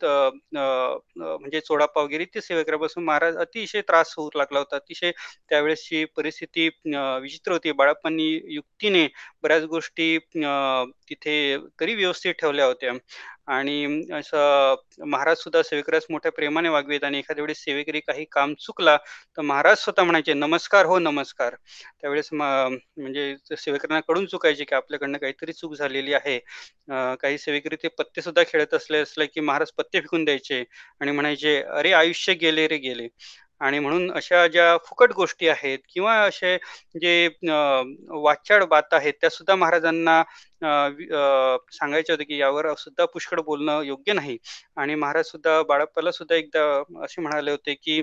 म्हणजे 0.54 1.60
चोडापा 1.60 2.02
वगैरे 2.02 2.24
ते 2.34 2.40
सेवेकऱ्यांपासून 2.40 3.04
महाराज 3.04 3.36
अतिशय 3.38 3.80
त्रास 3.88 4.14
होऊ 4.16 4.30
लागला 4.36 4.58
होता. 4.58 4.76
अतिशय 4.76 5.10
त्यावेळेसची 5.50 6.04
परिस्थिती 6.16 6.68
विचित्र 6.86 7.52
होती. 7.52 7.72
बाळप्पांनी 7.72 8.30
युक्तीने 8.54 9.06
बऱ्याच 9.42 9.64
गोष्टी 9.66 10.16
तिथे 11.10 11.56
तरी 11.80 11.94
व्यवस्थित 11.94 12.34
ठेवल्या 12.40 12.64
होत्या 12.66 12.92
आणि 13.48 14.02
असं 14.14 14.74
महाराज 15.06 15.36
सुद्धा 15.38 15.62
सेवेकऱ्यास 15.62 16.06
मोठ्या 16.10 16.32
प्रेमाने 16.32 16.68
वागवीत 16.68 17.04
आणि 17.04 17.18
एखाद्या 17.18 17.42
वेळेस 17.42 17.62
सेवेकरी 17.64 18.00
काही 18.00 18.24
काम 18.32 18.54
चुकला, 18.56 18.96
तर 19.36 19.42
महाराज 19.42 19.78
स्वतः 19.78 20.02
म्हणायचे, 20.04 20.34
"नमस्कार 20.34 20.86
हो 20.86 20.98
नमस्कार." 21.00 21.54
त्यावेळेस 22.00 22.28
म 22.32 22.42
म्हणजे 22.70 23.34
सेवेकरांकडून 23.58 24.26
चुकायची 24.26 24.64
की 24.64 24.74
आपल्याकडनं 24.74 25.18
काहीतरी 25.18 25.52
चूक 25.52 25.74
झालेली 25.74 26.12
आहे. 26.14 26.38
काही 27.20 27.38
सेवेकरी 27.38 27.76
ते 27.76 27.88
पत्ते 27.88 28.22
सुद्धा 28.22 28.42
खेळत 28.48 28.74
असले 28.74 28.98
असले 28.98 29.26
की 29.26 29.40
महाराज 29.40 29.70
पत्ते 29.78 30.00
फेकून 30.00 30.24
द्यायचे 30.24 30.64
आणि 31.00 31.12
म्हणायचे, 31.12 31.56
"अरे 31.62 31.92
आयुष्य 31.92 32.34
गेले 32.34 32.66
रे 32.68 32.76
गेले." 32.78 33.08
आणि 33.60 33.78
म्हणून 33.78 34.10
अशा 34.12 34.46
ज्या 34.48 34.76
फुकट 34.78 35.12
गोष्टी 35.12 35.48
आहेत 35.48 35.78
किंवा 35.88 36.14
असे 36.24 36.56
जे 37.00 37.28
वाचाड 38.10 38.62
वाचाळ 38.70 38.98
आहेत 38.98 39.14
त्या 39.20 39.30
सुद्धा 39.30 39.54
महाराजांना 39.54 40.22
सांगायचे 41.72 42.12
होते, 42.12 42.24
की 42.24 42.38
यावर 42.38 42.72
सुद्धा 42.74 43.04
पुष्कळ 43.04 43.40
बोलणं 43.40 43.82
योग्य 43.82 44.12
नाही 44.12 44.38
आणि 44.76 44.94
महाराज 44.94 45.24
सुद्धा 45.26 45.62
बाळप्पाला 45.62 46.10
सुद्धा 46.12 46.36
एकदा 46.36 46.62
असे 47.04 47.22
म्हणाले 47.22 47.50
होते, 47.50 47.74
की 47.74 48.02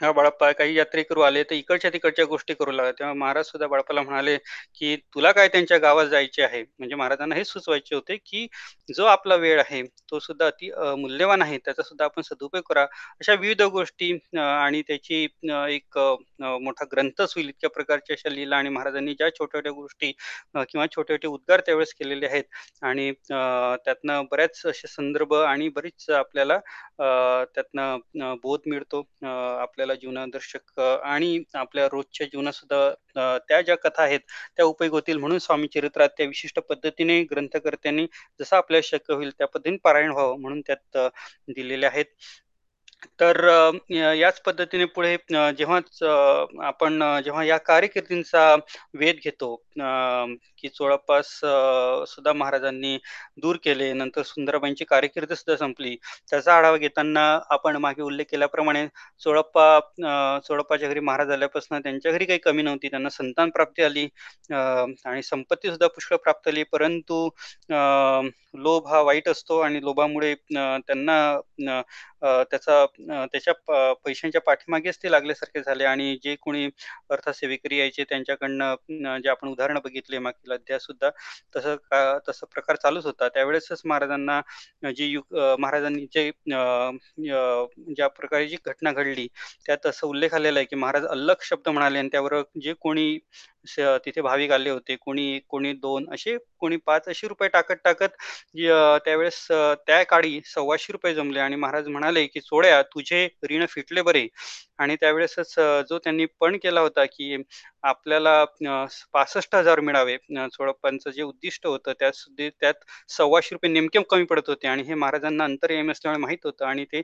"हां, 0.00 0.12
बाळप्पा 0.14 0.50
काही 0.52 0.74
यात्रेकरू 0.76 1.20
आले 1.22 1.42
तर 1.44 1.54
इकडच्या-तिकडच्या 1.54 2.24
गोष्टी 2.26 2.54
करू 2.54 2.72
लागल्या 2.72 2.92
तेव्हा 2.92 3.14
महाराज 3.16 3.46
सुद्धा 3.46 3.66
बाळप्पाला 3.66 4.02
म्हणाले, 4.02 4.36
की 4.74 4.94
"तुला 5.14 5.32
काय 5.32 5.48
त्यांच्या 5.48 5.78
गावात 5.78 6.06
जायचे 6.08 6.42
आहे?" 6.42 6.62
म्हणजे 6.62 6.94
महाराजांना 6.96 7.34
हे 7.34 7.44
सुचवायचे 7.44 7.94
होते, 7.94 8.16
की 8.18 8.46
जो 8.88 9.04
आपला 9.06 9.34
वेळ 9.36 9.60
आहे 9.60 9.82
तो 10.10 10.18
सुद्धा 10.20 10.46
अति 10.46 10.70
मूल्यवान 10.98 11.42
आहे. 11.42 11.58
त्याचा 11.58 11.82
सुद्धा 11.82 12.04
आपण 12.04 12.22
सदुपयोग 12.24 12.62
करा. 12.68 12.82
अशा 13.20 13.34
विविध 13.36 13.62
गोष्टी 13.70 14.12
आणि 14.38 14.82
त्याची 14.82 15.22
एक 15.70 15.98
मोठा 16.60 16.84
ग्रंथच 16.92 17.32
होईल 17.34 17.48
इतक्या 17.48 17.70
प्रकारच्या 17.70 18.14
अशा 18.16 18.30
लीला 18.30 18.56
आणि 18.56 18.68
महाराजांनी 18.70 19.14
ज्या 19.14 19.28
छोट्या-छोट्या 19.30 19.72
गोष्टी 19.74 20.10
किंवा 20.62 20.86
छोटे-छोटे 20.88 21.28
उद्गार 21.28 21.60
त्यावेळेस 21.66 21.94
केलेले 21.94 22.26
आहेत 22.26 22.44
आणि 22.82 23.10
त्यातनं 23.30 24.24
बऱ्याच 24.30 24.60
असे 24.66 24.88
संदर्भ 24.88 25.34
आणि 25.36 25.68
बरीच 25.70 26.08
आपल्याला 26.12 26.54
अ, 26.98 27.04
त्यातनं 27.54 28.34
बोध 28.42 28.60
मिळतो. 28.66 29.02
आपल्या 29.22 29.85
आपल्याला 29.86 29.94
जीवनादर्शक 29.96 30.80
आणि 30.80 31.38
आपल्या 31.54 31.86
रोजच्या 31.88 32.26
जीवनात 32.26 32.52
सुद्धा 32.52 33.36
त्या 33.48 33.60
ज्या 33.62 33.76
कथा 33.78 34.02
आहेत 34.02 34.20
त्या 34.56 34.64
उपयोग 34.64 34.92
होतील 34.92 35.16
म्हणून 35.18 35.38
स्वामी 35.38 35.66
चरित्रात 35.68 36.08
त्या 36.18 36.26
विशिष्ट 36.26 36.58
पद्धतीने 36.60 37.22
ग्रंथकर्त्यांनी 37.26 38.06
जसं 38.40 38.56
आपल्याला 38.56 38.86
शक्य 38.86 39.14
होईल 39.14 39.30
त्या 39.30 39.46
पद्धतीने 39.48 39.76
पारायण 39.84 40.10
व्हावं 40.10 40.40
म्हणून 40.40 40.60
त्यात 40.62 40.98
दिलेले 41.48 41.86
आहेत. 41.86 42.04
तर 43.20 43.38
याच 43.92 44.40
पद्धतीने 44.46 44.84
पुढे 44.94 45.16
जेव्हाच 45.58 46.02
आपण 46.64 47.02
जेव्हा 47.24 47.44
या 47.44 47.56
कार्यकिर्दींचा 47.66 48.54
वेध 48.98 49.16
घेतो 49.24 49.54
की 50.58 50.68
चोळापास 50.68 51.26
सुद्धा 52.10 52.32
महाराजांनी 52.32 52.96
दूर 53.42 53.56
केले. 53.64 53.92
नंतर 53.92 54.22
सुंदराबाईंची 54.22 54.84
कार्यकिर्द 54.84 55.32
सुद्धा 55.32 55.56
संपली. 55.64 55.96
त्याचा 56.30 56.54
आढावा 56.56 56.76
घेताना 56.76 57.26
आपण 57.50 57.76
मागे 57.76 58.02
उल्लेख 58.02 58.24
केल्याप्रमाणे 58.30 58.86
चोळप्पा 59.24 59.78
चोळप्पाच्या 60.48 60.88
घरी 60.88 61.00
महाराज 61.00 61.30
आल्यापासून 61.30 61.80
त्यांच्या 61.82 62.12
घरी 62.12 62.24
काही 62.24 62.38
कमी 62.44 62.62
नव्हती. 62.62 62.88
त्यांना 62.88 63.08
संतान 63.10 63.50
प्राप्ती 63.50 63.82
आली 63.82 64.08
आणि 64.52 65.22
संपत्ती 65.22 65.68
सुद्धा 65.70 65.86
पुष्कळ 65.86 66.16
प्राप्त 66.16 66.48
झाली. 66.48 66.62
परंतु 66.72 67.28
लोभ 68.64 68.86
हा 68.88 69.00
वाईट 69.02 69.28
असतो 69.28 69.58
आणि 69.60 69.80
लोभामुळे 69.84 70.34
त्यांना 70.54 71.16
त्याचा 72.50 72.84
त्याच्या 72.98 73.52
पैशांच्या 74.04 74.40
पाठीमागेच 74.40 74.98
ते 75.02 75.10
लागल्यासारखे 75.10 75.60
झाले 75.62 75.84
आणि 75.84 76.16
जे 76.24 76.34
कोणी 76.42 76.68
अर्थसेवेकरी 77.10 77.78
यायचे 77.78 78.04
त्यांच्याकडनं 78.04 79.18
जे 79.22 79.28
आपण 79.30 79.48
उदाहरणं 79.48 79.80
बघितले 79.84 80.18
मागील 80.18 80.52
अध्याय 80.52 80.78
सुद्धा 80.78 81.10
तसं 81.56 81.76
का 81.90 82.18
तसा 82.28 82.46
प्रकार 82.46 82.76
चालूच 82.76 83.04
होता. 83.06 83.28
त्यावेळेसच 83.28 83.82
महाराजांना 83.84 84.40
जे 84.92 85.06
युग 85.06 85.36
महाराजांनी 85.60 86.06
जे 86.14 86.30
ज्या 86.46 88.08
प्रकारे 88.10 88.46
जी 88.48 88.56
घटना 88.66 88.92
घडली 88.92 89.26
त्यात 89.66 89.86
असं 89.86 90.06
उल्लेख 90.06 90.34
आलेला 90.34 90.58
आहे, 90.58 90.66
की 90.66 90.76
महाराज 90.76 91.06
अल्लख 91.06 91.42
शब्द 91.44 91.68
म्हणाले 91.68 91.98
आणि 91.98 92.08
त्यावर 92.12 92.40
जे 92.62 92.72
कोणी 92.80 93.18
तिथे 94.04 94.20
भाविक 94.22 94.52
आले 94.52 94.70
होते. 94.70 94.96
कोणी 94.96 95.38
कोणी 95.48 95.72
दोन 95.74 96.06
असे 96.14 96.36
कोणी 96.60 96.76
पाच 96.86 97.08
असे 97.08 97.28
रुपये 97.28 97.48
टाकत-टाकत 97.50 98.08
त्यावेळेस 99.04 99.46
त्या 99.86 100.02
काळी 100.04 100.40
₹1,200 100.46 101.14
जमले 101.14 101.40
आणि 101.40 101.56
महाराज 101.56 101.88
म्हणाले, 101.88 102.26
की 102.26 102.40
"चोड्या 102.40 102.80
तुझे 102.84 103.26
ऋण 103.50 103.64
फिटले 103.68 104.02
बरे." 104.02 104.26
आणि 104.78 104.96
त्यावेळेसच 104.96 105.54
जो 105.90 105.98
त्यांनी 105.98 106.24
पण 106.40 106.56
केला 106.58 106.80
होता, 106.80 107.04
की 107.06 107.36
आपल्याला 107.84 108.44
पासष्ट 109.14 109.54
हजार 109.54 109.80
मिळावे. 109.80 110.16
चोडप्पांचं 110.48 111.10
जे 111.10 111.22
उद्दिष्ट 111.22 111.66
होतं 111.66 111.92
त्यात 111.94 112.12
त्यात 112.60 112.74
सव्वाशे 113.10 113.54
रुपये 113.54 113.70
नेमके 113.70 113.98
कमी 114.10 114.24
पडत 114.26 114.48
होते 114.48 114.68
आणि 114.68 114.82
हे 114.82 114.94
महाराजांना 114.96 115.44
अंतर्यामी 115.44 115.90
असल्यामुळे 115.90 116.22
माहीत 116.22 116.44
होतं 116.44 116.66
आणि 116.66 116.84
ते 116.86 117.02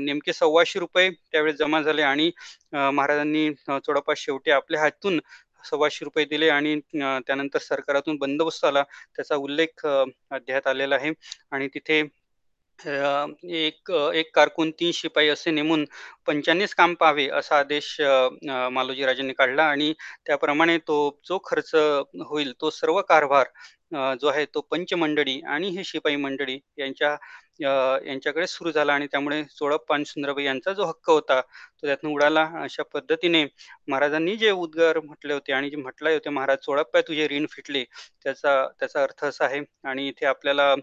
नेमके 0.00 0.32
सव्वाशे 0.32 0.78
रुपये 0.78 1.08
त्यावेळेस 1.10 1.56
जमा 1.58 1.80
झाले 1.82 2.02
आणि 2.04 2.30
महाराजांनी 2.72 3.50
चोडप्पा 3.76 4.14
शेवटी 4.16 4.50
आपल्या 4.52 4.80
हातून 4.80 5.20
₹1,200 5.64 6.24
दिले 6.24 6.48
आणि 6.50 6.78
त्यानंतर 6.94 7.58
सरकारातून 7.60 8.16
बंदोबस्त 8.16 8.64
आला. 8.64 8.82
त्याचा 9.16 9.36
उल्लेख 9.36 9.86
अध्यायात 9.86 10.66
आलेला 10.66 10.94
आहे 10.96 11.12
आणि 11.50 11.68
तिथे 11.74 12.02
एक 12.78 13.90
एक 14.14 14.30
कारकून 14.34 14.70
तीन 14.70 14.90
शिपाई 14.94 15.28
असे 15.28 15.50
नेमून 15.50 15.84
पंचांनीच 16.26 16.74
काम 16.74 16.94
पाहावे 16.94 17.28
असा 17.30 17.58
आदेश 17.58 17.96
मालोजी 18.72 19.04
राजांनी 19.06 19.32
काढला 19.32 19.64
आणि 19.64 19.92
त्याप्रमाणे 20.26 20.76
तो 20.78 20.96
जो 21.24 21.38
खर्च 21.44 21.74
होईल 22.26 22.52
तो 22.60 22.70
सर्व 22.70 23.00
कारभार 23.02 23.46
जो 23.92 24.28
आहे 24.28 24.44
तो 24.54 24.60
पंचमंडळी 24.70 25.40
आणि 25.46 25.68
हे 25.68 25.84
शिपाई 25.84 26.16
मंडळी 26.16 26.58
यांच्या 26.78 27.16
यांच्याकडे 27.60 28.46
सुरू 28.46 28.70
झाला 28.70 28.92
आणि 28.94 29.06
त्यामुळे 29.06 29.42
चोळप्पा 29.50 29.94
आणि 29.94 30.44
यांचा 30.44 30.72
जो 30.72 30.84
हक्क 30.84 31.10
होता 31.10 31.40
तो 31.40 31.86
त्यातून 31.86 32.10
उडाला. 32.12 32.44
अशा 32.62 32.82
पद्धतीने 32.94 33.44
महाराजांनी 33.88 34.36
जे 34.36 34.50
उद्गार 34.52 34.98
म्हटले 35.00 35.32
होते 35.32 35.52
आणि 35.52 35.70
जे 35.70 35.76
म्हटले 35.76 36.12
होते 36.14 36.30
महाराज 36.30 36.58
सोळप्पा 36.64 37.00
तुझे 37.00 37.26
ऋण 37.28 37.46
फिटले." 37.50 37.84
त्याचा 38.24 38.66
त्याचा 38.80 39.02
अर्थ 39.02 39.24
असा 39.24 39.44
आहे 39.44 39.60
आणि 39.84 40.06
इथे 40.08 40.26
आपल्याला 40.26 40.74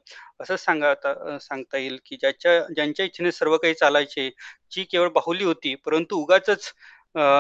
असं 0.42 0.56
सांगाता 0.56 1.38
सांगता 1.40 1.78
येईल, 1.78 1.98
की 2.06 2.16
ज्याच्या 2.16 2.60
ज्यांच्या 2.70 3.06
इच्छेने 3.06 3.32
सर्व 3.32 3.58
काही 3.58 3.74
चालायचे, 3.74 4.30
जी 4.72 4.84
केवळ 4.84 5.10
बाहुली 5.10 5.44
होती, 5.44 5.76
परंतु 5.76 6.22
उगाचच 6.22 6.72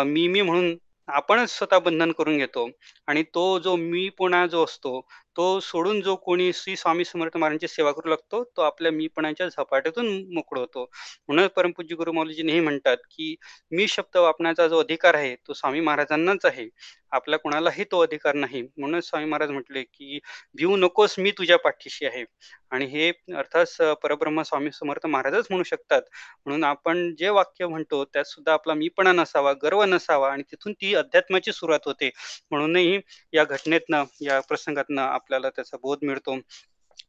मी-मी 0.08 0.42
म्हणून 0.42 0.78
आपणच 1.08 1.50
स्वतः 1.50 1.80
बंधन 1.80 2.12
करून 2.12 2.38
घेतो 2.38 2.68
आणि 3.08 3.24
तो 3.36 3.44
जो 3.60 3.76
मी 3.76 4.08
पुणा 4.18 4.46
जो 4.48 4.64
असतो, 4.64 5.00
तो 5.38 5.60
सोडून 5.60 6.02
जो 6.02 6.16
कोणी 6.16 6.54
श्री 6.54 6.76
स्वामी 6.76 7.06
समर्थ 7.06 7.38
महाराजांची 7.38 7.68
सेवा 7.68 7.92
करू 7.92 8.10
लागतो, 8.10 8.44
तो 8.44 8.62
आपल्या 8.62 8.92
मीपणाच्या 8.92 9.48
झपाट्यातून 9.48 10.34
मोकळ 10.34 10.58
होतो. 10.58 10.90
म्हणून 11.28 11.48
परमपूज्य 11.48 11.96
गुरु 11.96 12.12
माऊलीजी 12.12 12.44
नेहमी 12.44 12.60
म्हणतात, 12.60 12.98
की 12.98 13.36
मी 13.72 13.88
शब्द 13.88 14.18
वापरण्याचा 14.18 14.68
जो 14.68 14.80
अधिकार 14.80 15.14
आहे, 15.14 15.36
तो 15.36 15.54
स्वामी 15.54 15.80
महाराजांनाच 15.80 16.46
आहे. 16.46 16.70
आपल्या 17.12 17.40
कोणालाही 17.40 17.84
तो 17.84 18.00
अधिकार 18.00 18.36
नाही. 18.36 18.62
म्हणून 18.78 19.00
स्वामी 19.02 19.26
महाराज 19.26 19.50
म्हटले, 19.50 19.84
की 19.84 20.20
"भिवू 20.54 20.76
नकोस 20.78 21.16
मी 21.20 21.32
तुझ्या 21.32 21.58
पाठीशी 21.58 22.06
आहे." 22.06 22.26
आणि 22.72 22.86
हे 22.86 23.10
अर्थात 23.38 23.82
परब्रह्म 24.04 24.42
स्वामी 24.42 24.72
समर्थ 24.72 25.06
महाराजच 25.08 25.48
म्हणू 25.50 25.64
शकतात. 25.64 26.02
म्हणून 26.46 26.64
आपण 26.64 27.16
जे 27.16 27.30
वाक्य 27.30 27.68
म्हणतो 27.68 28.04
त्यात 28.06 28.24
सुद्धा 28.24 28.54
आपला 28.54 28.74
मीपणा 28.74 29.12
नसावा, 29.12 29.54
गर्व 29.64 29.84
नसावा 29.84 30.32
आणि 30.32 30.44
तिथून 30.52 30.74
ती 30.74 30.94
अध्यात्माची 30.96 31.52
सुरुवात 31.52 31.80
होते. 31.86 32.12
म्हणूनही 32.52 33.00
या 33.34 33.44
घटनेतनं, 33.44 34.04
या 34.22 34.40
प्रसंगातनं 34.40 35.02
आपल्याला 35.20 35.50
त्याचा 35.50 35.78
बोध 35.78 36.00
मिळतो. 36.02 36.38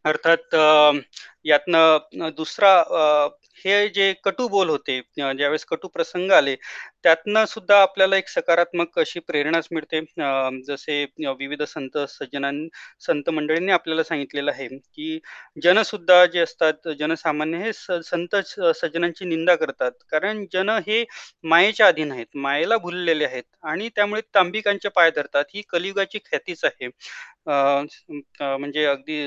अर्थात 0.05 0.55
अ, 0.55 0.91
यातनं 1.45 2.29
दुसरा 2.37 2.73
हे 3.65 3.89
जे 3.95 4.13
कटू 4.25 4.47
बोल 4.49 4.69
होते 4.71 5.01
ज्यावेळेस 5.19 5.65
कटू 5.65 5.89
प्रसंग 5.89 6.31
आले, 6.33 6.55
त्यातनं 7.03 7.45
सुद्धा 7.47 7.81
आपल्याला 7.83 8.17
एक 8.17 8.29
सकारात्मक 8.29 8.99
अशी 8.99 9.21
प्रेरणाच 9.21 9.69
मिळते. 9.73 10.01
जसे 10.67 11.05
विविध 11.19 11.63
संत 11.65 11.99
सज्जनां 12.11 12.53
संत 13.07 13.31
मंडळींनी 13.31 13.73
आपल्याला 13.73 14.03
सांगितलेलं 14.03 14.51
आहे, 14.51 14.69
की 14.69 15.19
जनसुद्धा 15.63 16.25
जे 16.27 16.41
असतात, 16.41 16.89
जनसामान्य 16.99 17.59
हे 17.59 17.73
संत 17.73 18.37
सज्जनांची 18.77 19.25
निंदा 19.25 19.55
करतात. 19.57 19.93
कारण 20.11 20.45
जन 20.53 20.71
हे 20.87 21.05
मायेच्या 21.45 21.87
अधीन 21.89 22.13
आहेत, 22.13 22.27
मायेला 22.37 22.77
भुललेले 22.79 23.25
आहेत 23.25 23.45
आणि 23.65 23.89
त्यामुळे 23.97 24.21
तांबिकांचे 24.35 24.89
पाय 24.97 25.11
धरतात. 25.17 25.45
ही 25.55 25.63
कलियुगाची 25.71 26.19
ख्यातीच 26.21 26.65
आहे. 26.65 26.89
म्हणजे 28.41 28.85
अगदी 28.87 29.23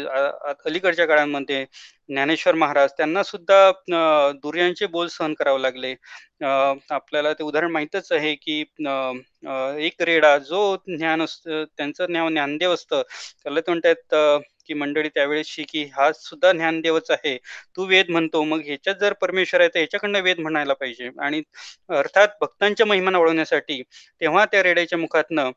अलीकडच्या 0.66 1.06
काळामध्ये 1.08 1.66
ज्ञानेश्वर 2.10 2.56
महाराज 2.56 2.92
त्यांना 2.98 3.24
सुद्धा 3.24 3.72
दुर्यांचे 4.44 4.86
बोल 4.88 5.08
सहन 5.08 5.34
करावे 5.34 5.62
लागले. 5.62 5.94
आपल्याला 6.92 7.34
ते 7.34 7.44
उदाहरण 7.44 7.72
माहीतच 7.72 8.12
आहे, 8.12 8.34
की 8.36 8.60
एक 9.86 10.02
रेडा 10.02 10.38
जो 10.40 10.76
ज्ञान 10.88 11.22
असत 11.22 11.48
त्यांचं 11.78 12.12
नाव 12.12 12.30
ज्ञानदेव 12.30 12.74
असतं. 12.74 13.02
त्याला 13.44 13.60
ते 13.60 13.72
म्हणतात 13.72 14.16
की 14.68 14.74
मंडळी 14.74 15.10
त्यावेळेसची, 15.10 15.64
की 15.64 15.84
"हा 15.96 16.12
सुद्धा 16.14 16.52
ज्ञानदेवच 16.52 17.10
आहे. 17.12 17.36
तू 17.76 17.86
वेद 17.86 18.10
म्हणतो, 18.10 18.44
मग 18.44 18.62
ह्याच्यात 18.66 18.96
जर 18.96 19.14
परमेश्वर 19.14 19.60
आहे, 19.62 19.70
तर 19.70 19.80
ह्याच्याकडनं 19.80 20.22
वेद 20.22 20.40
म्हणायला 20.40 20.74
पाहिजे." 20.74 21.10
आणि 21.22 21.42
अर्थात 21.90 22.28
भक्तांच्या 22.42 22.86
महिमा 22.86 23.18
वाढवण्यासाठी 23.18 23.82
तेव्हा 24.22 24.46
त्या 24.46 24.64
रेड्याच्या 24.64 24.98
मुखातनं 25.00 25.52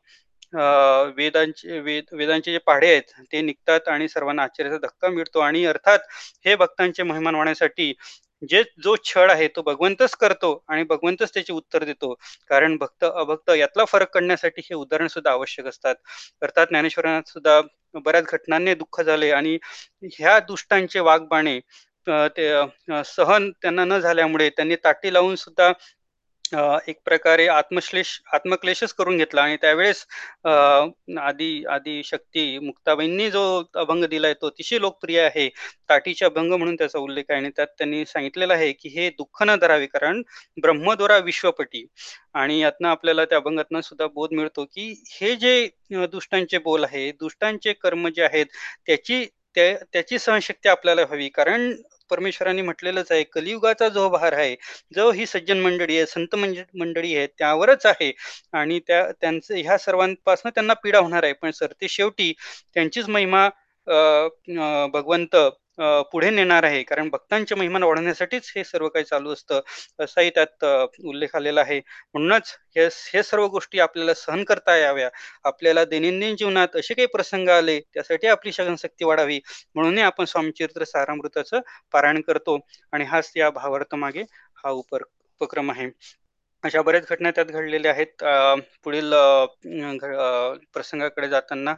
वेदांचे 0.53 1.79
वेद 1.79 2.13
वेदांचे 2.13 2.51
जे 2.51 2.57
पाढे 2.67 2.91
आहेत 2.91 3.11
ते 3.31 3.41
निघतात 3.41 3.87
आणि 3.87 4.07
सर्वांना 4.09 4.43
आश्चर्याचा 4.43 4.77
धक्का 4.79 5.09
मिळतो 5.09 5.39
आणि 5.41 5.65
अर्थात 5.65 5.99
हे 6.45 6.55
भक्तांचे 6.57 7.03
महिमान 7.03 7.35
होण्यासाठी 7.35 7.93
जे 8.41 8.61
जो 8.83 8.95
छळ 9.05 9.29
आहे 9.31 9.47
तो 9.49 9.61
भगवंतच 9.63 10.15
करतो 10.15 10.51
आणि 10.67 10.83
भगवंतच 10.85 11.33
त्याचे 11.33 11.53
उत्तर 11.53 11.83
देतो. 11.83 12.13
कारण 12.49 12.75
भक्त, 12.77 13.03
अभक्त 13.05 13.49
यातला 13.51 13.85
फरक 13.85 14.09
करण्यासाठी 14.13 14.61
हे 14.63 14.75
उदाहरण 14.75 15.07
सुद्धा 15.07 15.31
आवश्यक 15.31 15.67
असतात. 15.67 15.95
अर्थात 16.41 16.67
ज्ञानेश्वरांना 16.69 17.21
सुद्धा 17.27 17.59
बऱ्याच 17.95 18.25
घटनांनी 18.27 18.73
दुःख 18.75 19.01
झाले 19.01 19.31
आणि 19.31 19.57
ह्या 20.11 20.39
दुष्टांचे 20.41 20.99
वाघबाणे 21.01 21.59
ते 22.07 22.47
सहन 23.05 23.49
त्यांना 23.53 23.83
न 23.85 23.97
झाल्यामुळे 23.99 24.49
त्यांनी 24.49 24.75
ताटी 24.83 25.13
लावून 25.13 25.35
सुद्धा 25.35 25.71
एक 26.53 26.97
प्रकारे 27.05 27.47
आत्मश्लेष 27.47 28.09
आत्मक्लेशच 28.33 28.93
करून 28.93 29.17
घेतला 29.17 29.41
आणि 29.41 29.55
त्यावेळेस 29.61 30.05
आदी 30.45 31.17
आदी 31.19 31.63
आदिशक्ती 31.67 32.57
मुक्ताबाईंनी 32.59 33.29
जो 33.31 33.41
अभंग 33.75 34.03
दिलाय 34.05 34.33
तो 34.33 34.47
अतिशय 34.47 34.79
लोकप्रिय 34.79 35.19
आहे. 35.21 35.47
ताटीचे 35.89 36.25
अभंग 36.25 36.53
म्हणून 36.53 36.75
त्याचा 36.75 36.99
उल्लेख 36.99 37.23
आहे 37.29 37.39
आणि 37.39 37.49
त्यात 37.55 37.67
त्यांनी 37.77 38.03
सांगितलेलं 38.05 38.53
आहे, 38.53 38.71
की 38.71 38.89
हे 38.89 39.09
दुःख 39.09 39.43
न 39.43 39.55
धरावे 39.61 39.85
कारण 39.87 40.21
ब्रह्मद्वारा 40.61 41.17
विश्वपटी 41.19 41.85
आणि 42.33 42.59
यातनं 42.59 42.87
आपल्याला 42.89 43.25
त्या 43.25 43.37
अभंगातनं 43.37 43.81
सुद्धा 43.81 44.07
बोध 44.07 44.33
मिळतो, 44.33 44.65
की 44.65 44.93
हे 45.11 45.35
जे 45.35 45.67
दुष्टांचे 46.11 46.57
बोल 46.59 46.83
आहे, 46.83 47.11
दुष्टांचे 47.11 47.73
कर्म 47.73 48.07
जे 48.09 48.23
आहेत 48.23 48.45
त्याची 48.85 49.25
त्या 49.57 49.75
त्याची 49.93 50.17
सहनशक्ती 50.19 50.69
आपल्याला 50.69 51.01
हवी. 51.09 51.27
कारण 51.29 51.71
परमेश्वरांनी 52.11 52.61
म्हटलेलंच 52.61 53.11
आहे, 53.11 53.23
कलियुगाचा 53.25 53.87
जो 53.89 54.07
भार 54.09 54.33
आहे, 54.33 54.55
जो 54.95 55.09
ही 55.11 55.25
सज्जन 55.25 55.59
मंडळी 55.61 55.97
आहे, 55.97 56.05
संत 56.07 56.35
मंडळी 56.35 57.15
आहे, 57.15 57.27
त्यावरच 57.39 57.85
आहे 57.85 58.11
आणि 58.53 58.79
त्या 58.87 59.01
त्यांचं 59.21 59.55
ह्या 59.55 59.77
सर्वांपासून 59.77 60.51
त्यांना 60.55 60.73
पीडा 60.83 60.99
होणार 60.99 61.23
आहे. 61.23 61.33
पण 61.33 61.51
सरतेशेवटी 61.51 62.31
त्यांचीच 62.73 63.09
महिमा 63.09 63.47
भगवंत 64.93 65.35
पुढे 66.11 66.29
नेणार 66.29 66.63
आहे. 66.63 66.81
कारण 66.83 67.09
भक्तांच्या 67.09 67.57
महिमा 67.57 67.79
वाढवण्यासाठीच 67.85 68.51
हे 68.55 68.63
सर्व 68.63 68.87
काही 68.89 69.05
चालू 69.05 69.33
असतं, 69.33 69.59
असाही 69.99 70.29
त्यात 70.35 70.65
उल्लेख 71.05 71.35
आलेला 71.35 71.61
आहे. 71.61 71.79
म्हणूनच 72.13 72.55
हे 72.75 72.85
हे 73.13 73.23
सर्व 73.23 73.45
गोष्टी 73.47 73.79
आपल्याला 73.79 74.13
सहन 74.13 74.43
करता 74.43 74.75
याव्या. 74.77 75.09
आपल्याला 75.45 75.83
दैनंदिन 75.85 76.35
जीवनात 76.35 76.75
असे 76.75 76.93
काही 76.93 77.07
प्रसंग 77.07 77.49
आले, 77.49 77.79
त्यासाठी 77.93 78.27
आपली 78.27 78.51
सहनशक्ती 78.51 79.05
वाढावी, 79.05 79.39
म्हणूनही 79.75 80.03
आपण 80.03 80.25
स्वामीचरित्र 80.25 80.83
सारामृताचं 80.85 81.59
पारायण 81.93 82.21
करतो 82.21 82.57
आणि 82.93 83.05
हाच 83.05 83.31
या 83.37 83.49
भावार्थामागे 83.51 84.23
हा 84.63 84.69
उपर 84.71 85.03
उपक्रम 85.41 85.71
आहे. 85.71 85.89
अशा 86.63 86.81
बऱ्याच 86.81 87.09
घटना 87.09 87.31
त्यात 87.31 87.45
घडलेल्या 87.47 87.91
आहेत. 87.91 88.23
पुढील 88.83 89.13
प्रसंगाकडे 90.73 91.27
जाताना 91.29 91.75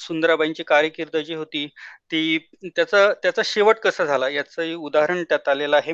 सुंदराबाईंची 0.00 0.62
कारकीर्द 0.62 1.16
जी 1.16 1.34
होती, 1.34 1.68
ती 2.12 2.38
त्याचा 2.66 2.98
त्याचा 3.22 3.42
शेवट 3.44 3.78
कसा 3.80 4.04
झाला 4.04 4.28
याचंही 4.28 4.74
उदाहरण 4.76 5.22
त्यात 5.24 5.48
आलेलं 5.48 5.76
आहे. 5.76 5.92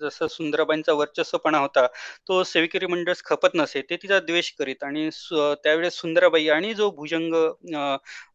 जसं 0.00 0.26
सुंदराबाईंचा 0.28 0.92
वर्चस्वपणा 0.94 1.58
होता, 1.58 1.86
तो 2.28 2.42
सेविकरी 2.44 2.86
मंडळ 2.86 3.12
खपत 3.24 3.54
नसे, 3.54 3.80
ते 3.82 3.96
तिचा 3.96 4.18
द्वेष 4.20 4.50
करीत 4.58 4.84
आणि 4.84 5.08
सु 5.12 5.54
त्यावेळेस 5.64 5.94
सुंदराबाई 5.94 6.48
आणि 6.50 6.72
जो 6.74 6.90
भुजंग 6.92 7.34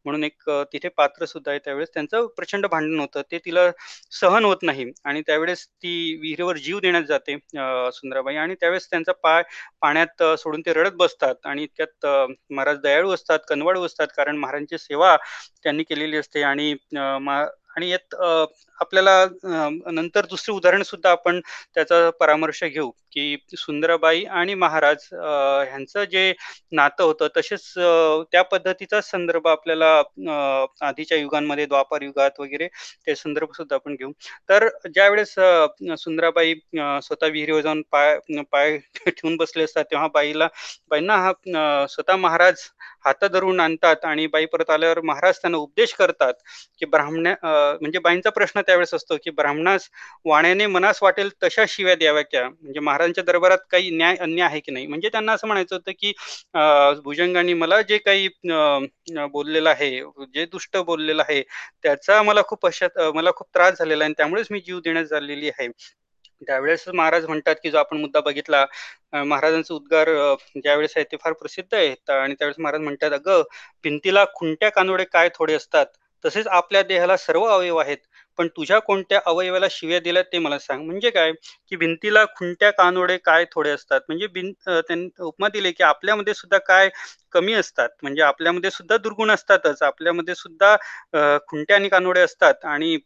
म्हणून 0.06 0.24
एक 0.24 0.50
तिथे 0.74 0.88
पात्र 0.92 1.26
सुद्धा 1.26 1.52
आहे 1.52 1.60
त्यावेळेस 1.60 1.90
त्यांचं 1.94 2.26
प्रचंड 2.38 2.66
भांडण 2.68 3.00
होतं. 3.00 3.22
ते 3.24 3.38
तिला 3.40 3.70
सहन 4.14 4.46
होत 4.46 4.64
नाही 4.64 4.86
आणि 5.06 5.22
त्यावेळेस 5.22 5.66
ती 5.68 5.94
विहिरीवर 6.22 6.58
जीव 6.60 6.80
देण्यात 6.80 7.04
जाते 7.06 7.38
सुंदराबाई 7.94 8.36
आणि 8.38 8.56
त्यावेळेस 8.56 8.90
त्यांचा 8.90 9.12
पाय 9.24 9.44
पाण्यात 9.82 10.24
सोडून 10.40 10.62
ते 10.66 10.74
रडत 10.74 10.94
बसतात 10.98 11.46
आणि 11.46 11.68
त्यात 11.78 12.06
महाराज 12.52 12.78
दयाळू 12.80 13.14
असतात, 13.14 13.40
कनवाळू 13.48 13.86
असतात 13.86 14.08
कारण 14.16 14.38
महाराजांची 14.38 14.78
सेवा 14.80 15.16
त्यांनी 15.64 15.84
केलेली 15.84 16.18
असते 16.18 16.33
असते 16.34 16.44
आणि 16.44 16.74
आणि 17.76 17.90
यात 17.90 18.16
आपल्याला 18.84 19.26
नंतर 19.92 20.26
दुसरे 20.26 20.56
उदाहरण 20.56 20.84
सुद्धा 20.84 21.12
आपण 21.12 21.40
त्याचा 21.76 22.10
परामर्श 22.20 22.64
घेऊ, 22.64 22.90
की 23.12 23.38
सुंदराबाई 23.58 24.24
आणि 24.26 24.54
महाराज 24.56 25.08
ह्यांचं 25.14 26.04
जे 26.12 26.34
नातं 26.72 27.04
होतं 27.04 27.28
तसेच 27.38 27.74
त्या 28.32 28.42
पद्धतीचा 28.52 29.02
संदर्भ 29.02 29.48
आपल्याला 29.48 29.92
आधीच्या 30.82 31.18
युगांमध्ये 31.18 31.66
द्वापार 31.66 32.02
युगात 32.02 32.40
वगैरे 32.40 32.68
ते 33.08 33.16
संदर्भ 33.16 33.52
सुद्धा 33.58 33.76
आपण 33.76 33.96
घेऊ. 33.96 34.12
तर 34.50 34.68
ज्यावेळेस 34.86 35.34
वेळेस 35.38 36.00
सुंदराबाई 36.00 36.54
स्वतः 36.76 37.28
विहिरीवर 37.28 37.62
जाऊन 37.62 37.82
पाय 37.92 38.18
पाय 38.52 38.78
ठेवून 39.08 39.36
बसले 39.38 39.64
असतात, 39.64 39.84
तेव्हा 39.86 40.08
बाईला 40.14 40.48
बाईंना 40.92 41.16
हा 41.18 41.32
स्वतः 41.90 42.16
महाराज 42.18 42.62
हात 43.06 43.24
धरून 43.32 43.60
आणतात 43.60 44.06
आणि 44.06 44.26
बाई 44.28 44.46
परत 44.46 44.70
आल्यावर 44.70 45.00
महाराज 45.04 45.38
त्यांना 45.38 45.58
उपदेश 45.58 45.94
करतात, 45.94 46.34
की 46.80 46.86
ब्राह्मण्या 46.86 47.36
म्हणजे 47.82 48.00
बाईंचा 48.00 48.30
प्रश्न 48.30 48.62
त्यावेळेस 48.74 48.94
असतो, 48.94 49.16
की 49.24 49.30
"ब्राह्मणास 49.30 49.90
वाण्याने 50.26 50.66
मनास 50.68 51.00
वाटेल 51.04 51.30
तशा 51.44 51.64
शिव्या 51.68 51.96
द्याव्या 51.96 52.24
क्या?" 52.24 52.48
म्हणजे 52.50 52.80
महाराजांच्या 52.80 53.24
दरबारात 53.24 53.58
काही 53.72 53.90
न्याय 53.92 54.16
अन्याय 54.20 54.48
आहे 54.48 54.60
की 54.60 54.72
नाही? 54.72 54.88
म्हणजे 54.88 55.10
त्यांना 55.10 55.34
असं 55.34 55.48
म्हणायचं 55.48 55.76
होतं, 55.76 55.92
की 56.00 56.14
भुजंगांनी 57.04 57.54
मला 57.54 57.82
जे 57.82 57.98
काही 57.98 58.28
बोललेलं 59.32 59.70
आहे, 59.70 59.92
जे 60.36 60.46
दुष्ट 60.46 60.78
बोललेलं 60.78 61.24
आहे, 61.30 61.42
त्याचा 61.84 62.22
मला 62.24 62.42
खूप 62.48 62.60
पश्चात 62.62 63.00
मला 63.16 63.32
खूप 63.36 63.48
त्रास 63.54 63.78
झालेला 63.80 64.04
आहे 64.04 64.08
आणि 64.08 64.14
त्यामुळेच 64.18 64.48
मी 64.52 64.60
जीव 64.60 64.80
देण्यास 64.80 65.08
झालेली 65.08 65.50
आहे. 65.50 65.68
त्यावेळेस 66.48 66.84
महाराज 66.94 67.26
म्हणतात, 67.26 67.56
की 67.64 67.70
जो 67.72 67.78
आपण 67.78 67.98
मुद्दा 67.98 68.20
बघितला 68.20 68.66
महाराजांचा 69.14 69.74
उद्गार 69.74 70.10
ज्यावेळेस 70.56 70.94
आहे 70.96 71.04
ते 71.12 71.18
फार 71.18 71.34
प्रसिद्ध 71.34 71.74
आहे 71.76 71.88
आणि 71.90 72.34
त्यावेळेस 72.34 72.56
महाराज 72.60 72.82
म्हणतात, 72.82 73.12
"अगं, 73.12 73.42
भिंतीला 73.84 74.26
खुंट्या 74.36 74.70
कानोडे 74.70 75.04
काय 75.04 75.30
थोडे 75.36 75.54
असतात, 75.54 75.86
तसेच 76.24 76.48
आपल्या 76.48 76.82
देहाला 76.82 77.18
सर्व 77.18 77.44
अवयव 77.46 77.78
आहेत, 77.78 77.98
पण 78.38 78.48
तुझ्या 78.58 78.80
कोणत्या 78.82 79.20
अवयवाला 79.26 79.68
शिव्या 79.72 80.00
दिल्यात 80.00 80.26
ते 80.34 80.40
मला 80.40 80.60
सांग." 80.60 80.86
म्हणजे 80.86 81.10
काय, 81.10 81.32
की 81.70 81.76
भिंतीला 81.78 82.24
खुंट्या 82.38 82.72
कानोडे 82.74 83.18
काय 83.26 83.46
थोडे 83.52 83.70
असतात. 83.72 84.02
म्हणजे 84.08 84.28
भिंत 84.30 84.70
त्यांनी 84.70 85.08
उपमा 85.22 85.48
दिली, 85.50 85.72
की 85.72 85.84
आपल्यामध्ये 85.84 86.34
सुद्धा 86.34 86.58
काय 86.60 86.90
कमी 87.34 87.54
असतात. 87.54 87.90
म्हणजे 88.04 88.22
आपल्यामध्ये 88.22 88.70
सुद्धा 88.72 88.98
दुर्गुण 88.98 89.32
असतातच. 89.32 89.82
आपल्यामध्ये 89.84 90.36
सुद्धा 90.36 90.76
खुंट्या 91.48 91.76
आणि 91.76 91.90
कानोडे 91.90 92.22
असतात 92.22 92.66
आणि 92.66 92.98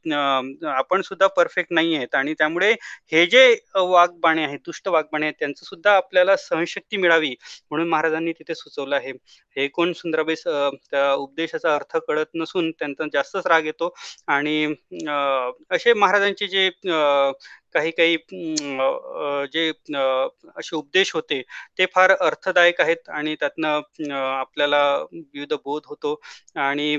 आपण 0.67 1.01
सुद्धा 1.01 1.27
परफेक्ट 1.27 1.73
नाही 1.73 1.95
आहेत 1.95 2.15
आणि 2.15 2.33
त्यामुळे 2.33 2.71
हे 3.11 3.25
जे 3.27 3.45
वाघबाणे 3.75 4.43
आहेत, 4.43 4.59
दुष्ट 4.65 4.87
वाघबाणे 4.87 5.25
आहेत, 5.25 5.35
त्यांचं 5.39 5.65
सुद्धा 5.65 5.95
आपल्याला 5.97 6.35
सहनशक्ती 6.37 6.97
मिळावी 6.97 7.33
म्हणून 7.71 7.87
महाराजांनी 7.89 8.31
तिथे 8.33 8.55
सुचवलं 8.55 8.95
आहे. 8.95 9.11
हे 9.57 9.67
कोण 9.69 9.91
सुंदराबाई 9.93 10.35
त्या 10.35 11.11
उपदेशाचा 11.13 11.73
अर्थ 11.75 11.97
कळत 12.07 12.25
नसून 12.35 12.69
त्यांचा 12.71 13.05
जास्तच 13.13 13.47
राग 13.47 13.65
येतो 13.65 13.93
आणि 14.27 14.65
असे 15.71 15.93
महाराजांचे 15.93 16.47
जे 16.47 16.69
काही-काही 17.73 18.15
जे 19.53 19.69
असे 20.55 20.75
उपदेश 20.75 21.11
होते, 21.13 21.41
ते 21.77 21.85
फार 21.95 22.11
अर्थदायक 22.11 22.81
आहेत 22.81 23.09
आणि 23.09 23.35
त्यातनं 23.39 24.13
आपल्याला 24.13 24.81
विविध 25.13 25.53
बोध 25.55 25.81
होतो. 25.87 26.15
आणि 26.57 26.95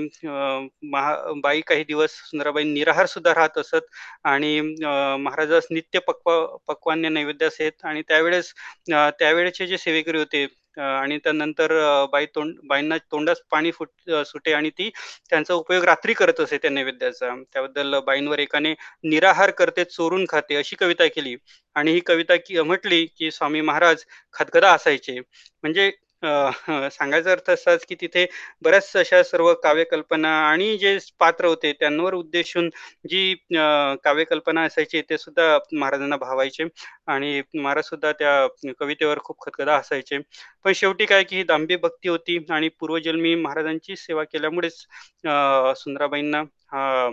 महा 0.83 1.15
बाई 1.43 1.61
काही 1.61 1.83
दिवस 1.83 2.11
सुंदराबाई 2.21 2.63
निराहार 2.65 3.05
सुद्धा 3.07 3.33
राहत 3.33 3.57
असत 3.57 3.85
आणि 4.25 4.59
महाराजास 4.61 5.67
नित्य 5.71 5.99
पक्वा 6.07 6.39
पक्वान्य 6.67 7.09
नैवेद्य 7.09 7.45
असेत 7.45 7.85
आणि 7.85 8.01
त्यावेळेस 8.07 8.53
त्यावेळेचे 8.89 9.67
जे 9.67 9.77
सेवेकरी 9.77 10.17
होते 10.17 10.45
आणि 10.79 11.17
त्यानंतर 11.19 11.71
बाई 12.11 12.25
तोंड 12.35 12.53
बाईंना 12.63 12.97
तोंडास 13.11 13.41
पाणी 13.51 13.71
फुट 13.71 13.89
सुटे 14.27 14.53
आणि 14.53 14.69
ती 14.71 14.89
त्यांचा 15.29 15.53
उपयोग 15.53 15.83
रात्री 15.85 16.13
करत 16.13 16.39
असे 16.39 16.57
त्या 16.57 16.71
नैवेद्याचा. 16.71 17.33
त्याबद्दल 17.53 17.99
बाईंवर 18.07 18.39
एकाने 18.39 18.73
"निराहार 19.05 19.51
करते, 19.53 19.83
चोरून 19.85 20.25
खाते" 20.29 20.55
अशी 20.55 20.75
कविता 20.75 21.07
केली 21.07 21.35
आणि 21.75 21.91
ही 21.93 21.99
कविता 22.01 22.35
की 22.37 22.61
म्हटली, 22.61 23.05
की 23.07 23.31
स्वामी 23.31 23.61
महाराज 23.61 24.03
खदखदा 24.33 24.71
असायचे 24.73 25.19
म्हणजे 25.19 25.91
अ, 26.23 26.51
सांगायचा 26.91 27.31
अर्थ 27.31 27.49
असाच, 27.49 27.85
की 27.85 27.95
तिथे 27.95 28.25
बऱ्याच 28.63 28.91
अशा 28.97 29.21
सर्व 29.23 29.53
काव्यकल्पना 29.63 30.29
आणि 30.41 30.75
जे 30.77 30.97
पात्र 31.19 31.45
होते 31.45 31.71
त्यांवर 31.73 32.13
उद्देशून 32.15 32.69
जी 33.05 33.31
अ, 33.33 33.95
काव्यकल्पना 34.03 34.63
असायची 34.63 35.01
ते 35.09 35.17
सुद्धा 35.17 35.57
महाराजांना 35.73 36.15
भावायचे 36.17 36.63
आणि 37.07 37.41
महाराज 37.55 37.83
सुद्धा 37.85 38.11
त्या 38.13 38.33
कवितेवर 38.79 39.19
खूप 39.23 39.39
खदखदा 39.41 39.77
हसायचे. 39.77 40.17
पण 40.65 40.73
शेवटी 40.73 41.05
काय 41.05 41.23
की 41.23 41.35
ही 41.35 41.43
दांबी 41.45 41.75
भक्ती 41.77 42.09
होती 42.09 42.37
आणि 42.49 42.69
पूर्वजन्मी 42.79 43.33
महाराजांची 43.37 43.95
सेवा 43.97 44.23
केल्यामुळेच 44.25 44.85
अ, 45.25 45.73
सुंदराबाईंना 45.77 46.41
हा 46.69 47.09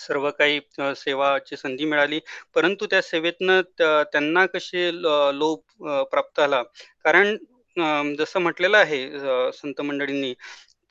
सर्व 0.00 0.30
काही 0.32 0.58
अ, 0.78 0.92
सेवाची 0.96 1.56
संधी 1.56 1.84
मिळाली. 1.86 2.20
परंतु 2.54 2.86
त्या 2.86 3.02
सेवेतनं 3.02 3.60
त्यांना 4.04 4.46
कसे 4.48 4.90
ल 4.92 5.06
लोभ 5.34 5.86
अ, 5.88 6.02
प्राप्त 6.04 6.40
झाला. 6.40 6.62
कारण 7.04 7.36
जसं 7.76 8.40
म्हटलेलं 8.40 8.76
आहे 8.78 9.08
संत 9.52 9.80
मंडळींनी 9.80 10.34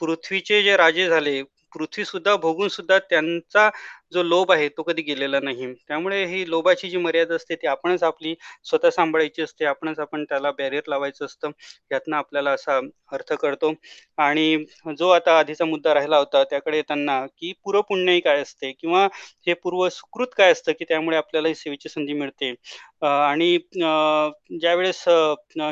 पृथ्वीचे 0.02 0.62
जे 0.64 0.76
राजे 0.78 1.08
झाले, 1.10 1.42
पृथ्वी 1.76 2.04
सुद्धा 2.06 2.36
भोगून 2.38 2.68
सुद्धा 2.70 2.98
त्यांचा 3.02 3.70
जो 4.14 4.24
लोभ 4.24 4.52
आहे, 4.52 4.68
तो 4.70 4.84
कधी 4.84 5.02
गेलेला 5.02 5.40
नाही. 5.42 5.68
त्यामुळे 5.88 6.24
ही 6.28 6.50
लोभाची 6.50 6.90
जी 6.90 6.98
मर्यादा 6.98 7.36
असते, 7.36 7.56
ती 7.56 7.68
आपणच 7.68 8.04
आपली 8.04 8.34
स्वतः 8.66 8.90
सांभाळायची 8.92 9.42
असते. 9.42 9.66
आपणच 9.66 10.00
आपण 10.00 10.24
त्याला 10.26 10.52
बॅरियर 10.52 10.84
लावायचं 10.88 11.26
असतं. 11.26 11.52
यातनं 11.92 12.16
आपल्याला 12.18 12.52
असा 12.52 12.78
अर्थ 13.14 13.34
कळतो. 13.36 13.74
आणि 14.20 14.66
जो 14.98 15.10
आता 15.10 15.38
आधीचा 15.40 15.66
मुद्दा 15.66 15.94
राहिला 15.94 16.18
होता, 16.18 16.44
त्याकडे 16.46 16.78
येताना, 16.78 17.26
की 17.30 17.54
पूर्वपुण्यही 17.66 18.20
काय 18.22 18.42
असते 18.42 18.72
किंवा 18.74 19.08
हे 19.48 19.54
पूर्व 19.56 19.88
सुकृत 19.92 20.36
काय 20.38 20.52
असतं, 20.52 20.72
की 20.72 20.86
त्यामुळे 20.86 21.18
आपल्याला 21.18 21.48
ही 21.48 21.56
सेवेची 21.56 21.90
संधी 21.90 22.14
मिळते. 22.16 22.54
आणि 23.02 23.56
अ, 23.56 24.30
ज्यावेळेस 24.60 25.04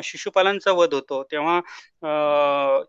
शिशुपालांचा 0.04 0.72
वध 0.72 0.94
होतो, 0.94 1.22
तेव्हा 1.32 1.60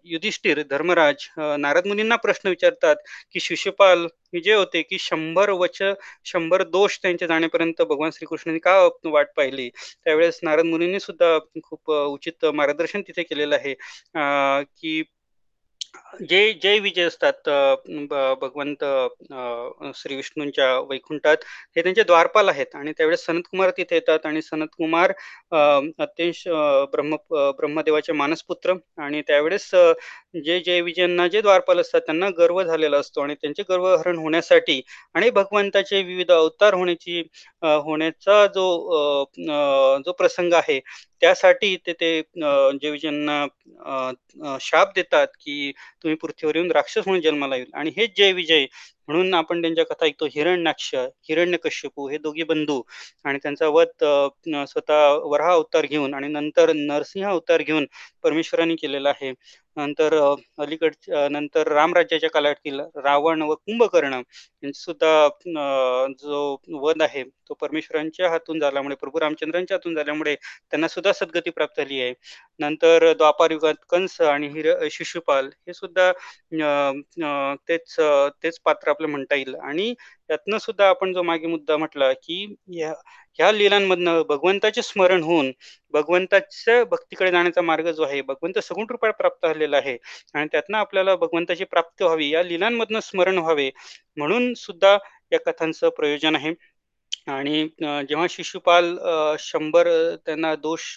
युधिष्ठिर, 0.06 0.62
धर्मराज 0.70 1.28
नारद 1.60 1.88
मुनींना 1.88 2.16
प्रश्न 2.18 2.50
विचारतात, 2.50 2.96
की 3.32 3.40
शिशुपाल 3.40 4.06
हे 4.34 4.40
जे 4.42 4.54
होते, 4.54 4.82
की 4.82 4.98
शंभर 5.00 5.50
वच 5.54 5.82
शंभर 6.26 6.64
दोष 6.66 6.98
त्यांच्या 7.02 7.28
जाण्यापर्यंत 7.28 7.82
भगवान 7.82 8.12
श्रीकृष्णांनी 8.12 8.60
का 8.60 8.78
वाट 9.08 9.28
पाहिली? 9.38 9.70
त्यावेळेस 10.06 10.40
नारद 10.44 10.66
मुनींनी 10.66 11.00
सुद्धा 11.00 11.38
खूप 11.64 11.92
उचित 11.92 12.46
मार्गदर्शन 12.54 13.02
तिथे 13.02 13.24
केलेलं 13.24 13.56
आहे. 13.56 13.74
की 14.74 15.02
जे 16.22 16.38
जय 16.64 16.80
विजय 16.80 17.04
असतात 17.04 17.50
भगवंत 18.42 18.84
श्री 19.96 20.16
विष्णूंच्या 20.16 20.68
वैकुंठात 20.90 21.38
हे 21.76 21.82
त्यांचे 21.84 22.04
द्वारपाल 22.04 22.50
आहेत. 22.50 22.76
आणि 22.76 22.92
त्यावेळेस 22.98 23.26
सनतकुमार 23.26 23.70
तिथे 23.78 23.96
येतात 23.96 24.26
आणि 24.26 24.42
सनतकुमार 24.42 25.12
अत्यंश 25.52 26.44
ब्रह्म 26.92 27.16
ब्रह्मदेवाचे 27.32 28.14
मानसपुत्र. 28.14 28.74
आणि 29.00 29.22
त्यावेळेस 29.28 29.70
जे 30.38 30.60
जय 30.66 30.82
विजयांना 30.82 31.28
जे 31.28 31.42
द्वारपाल 31.42 31.80
असतात 31.80 32.02
त्यांना 32.02 32.30
गर्व 32.38 32.62
झालेला 32.64 32.98
असतो. 32.98 33.22
आणि 33.22 33.36
त्यांचे 33.36 33.64
गर्वहरण 33.70 34.18
होण्यासाठी 34.18 34.82
आणि 35.16 35.30
भगवंताचे 35.32 36.02
विविध 36.04 36.32
अवतार 36.32 36.74
होण्याची 36.74 37.22
होण्याचा 37.64 38.46
जो 38.48 39.26
जो 40.06 40.12
प्रसंग 40.14 40.54
आहे 40.54 40.80
त्यासाठी 41.22 41.76
ते 41.88 41.94
ते 41.94 42.22
जयविजयांना 42.82 43.46
शाप 44.62 44.92
देतात 44.96 45.28
की 45.42 45.72
तुम्ही 46.04 46.16
पृथ्वीवर 46.22 46.56
येऊन 46.56 46.72
राक्षस 46.72 47.04
म्हणून 47.08 47.22
जन्माला 47.22 47.56
येईल. 47.56 47.70
आणि 47.74 47.92
हेच 47.98 48.12
जय 48.18 48.32
विजय 48.34 48.66
म्हणून 49.08 49.34
आपण 49.34 49.62
त्यांच्या 49.62 49.86
कथा 49.86 50.06
ऐकतो. 50.06 50.26
हिरण्याक्ष 50.36 50.94
हिरण्यकश्यपू 51.30 52.08
हे 52.10 52.18
दोघी 52.18 52.44
बंधू 52.44 52.82
आणि 53.26 53.38
त्यांचा 53.44 53.68
वध 53.70 54.04
स्वतः 54.68 55.08
वराह 55.24 55.52
अवतार 55.54 55.86
घेऊन 55.86 56.14
आणि 56.14 56.28
नंतर 56.30 56.72
नरसिंह 56.76 57.28
अवतार 57.30 57.62
घेऊन 57.62 57.86
परमेश्वरांनी 58.24 58.76
केलेला 58.82 59.10
आहे. 59.10 59.32
नंतर 59.78 60.14
अलीकड 60.60 60.94
नंतर 61.32 61.68
रामराज्याच्या 61.74 62.30
कालावधीतील 62.30 62.80
रावण 63.04 63.42
व 63.42 63.54
कुंभकर्ण 63.56 64.22
यांची 64.64 64.80
सुद्धा 64.82 65.28
जो 66.20 66.40
वध 66.82 67.02
आहे 67.02 67.24
तो 67.50 67.54
परमेश्वरांच्या 67.62 68.30
हातून 68.30 68.60
झाल्यामुळे 68.60 68.96
प्रभू 68.96 69.20
रामचंद्रांच्या 69.20 69.76
हातून 69.78 69.96
झाल्यामुळे 69.96 70.36
त्यांना 70.36 70.88
सुद्धा 70.88 71.12
सद्गती 71.14 71.50
प्राप्त 71.50 71.80
झाली 71.82 72.02
आहे. 72.02 72.14
नंतर 72.60 73.12
द्वापार 73.14 73.52
युगात 73.52 73.76
कंस 73.90 74.20
आणि 74.22 74.48
हिर 74.50 74.72
शिशुपाल 74.92 75.48
हे 75.68 75.74
सुद्धा 75.74 76.12
तेच 77.70 77.96
तेच 78.44 78.60
पात्र 78.66 78.90
आपलं 78.90 79.08
म्हणता 79.08 79.36
येईल. 79.36 79.56
आणि 79.58 79.94
त्यातनं 80.30 80.58
सुद्धा 80.58 80.88
आपण 80.90 81.14
जो 81.14 81.24
मागे 81.24 81.48
मुद्दा 81.48 81.78
म्हटला 81.78 82.12
की 82.14 82.46
ह्या 83.40 83.52
लिलांमधनं 83.52 84.22
भगवंताचे 84.30 84.82
स्मरण 84.82 85.24
होऊन 85.24 85.52
भगवंताच्या 85.94 86.84
भक्तीकडे 86.86 87.32
जाण्याचा 87.32 87.62
मार्ग 87.62 87.90
जो 87.92 88.04
आहे 88.04 88.22
भगवंत 88.24 88.60
सगुण 88.60 88.86
रूपात 88.90 89.14
प्राप्त 89.18 89.46
झालेला 89.48 89.78
आहे. 89.78 89.98
आणि 90.34 90.48
त्यातनं 90.52 90.78
आपल्याला 90.78 91.16
भगवंताची 91.16 91.64
प्राप्ती 91.66 92.04
व्हावी 92.04 92.30
या 92.30 92.44
लिलांमधनं 92.44 93.00
स्मरण 93.02 93.38
व्हावे 93.38 93.70
म्हणून 94.18 94.54
सुद्धा 94.58 94.98
या 95.32 95.40
कथांचं 95.46 95.90
प्रयोजन 95.98 96.36
आहे. 96.36 96.54
आणि 97.28 97.64
जेव्हा 97.80 98.26
शिशुपाल 98.30 98.96
शंभर 99.40 99.88
त्यांना 100.26 100.54
दोष 100.58 100.96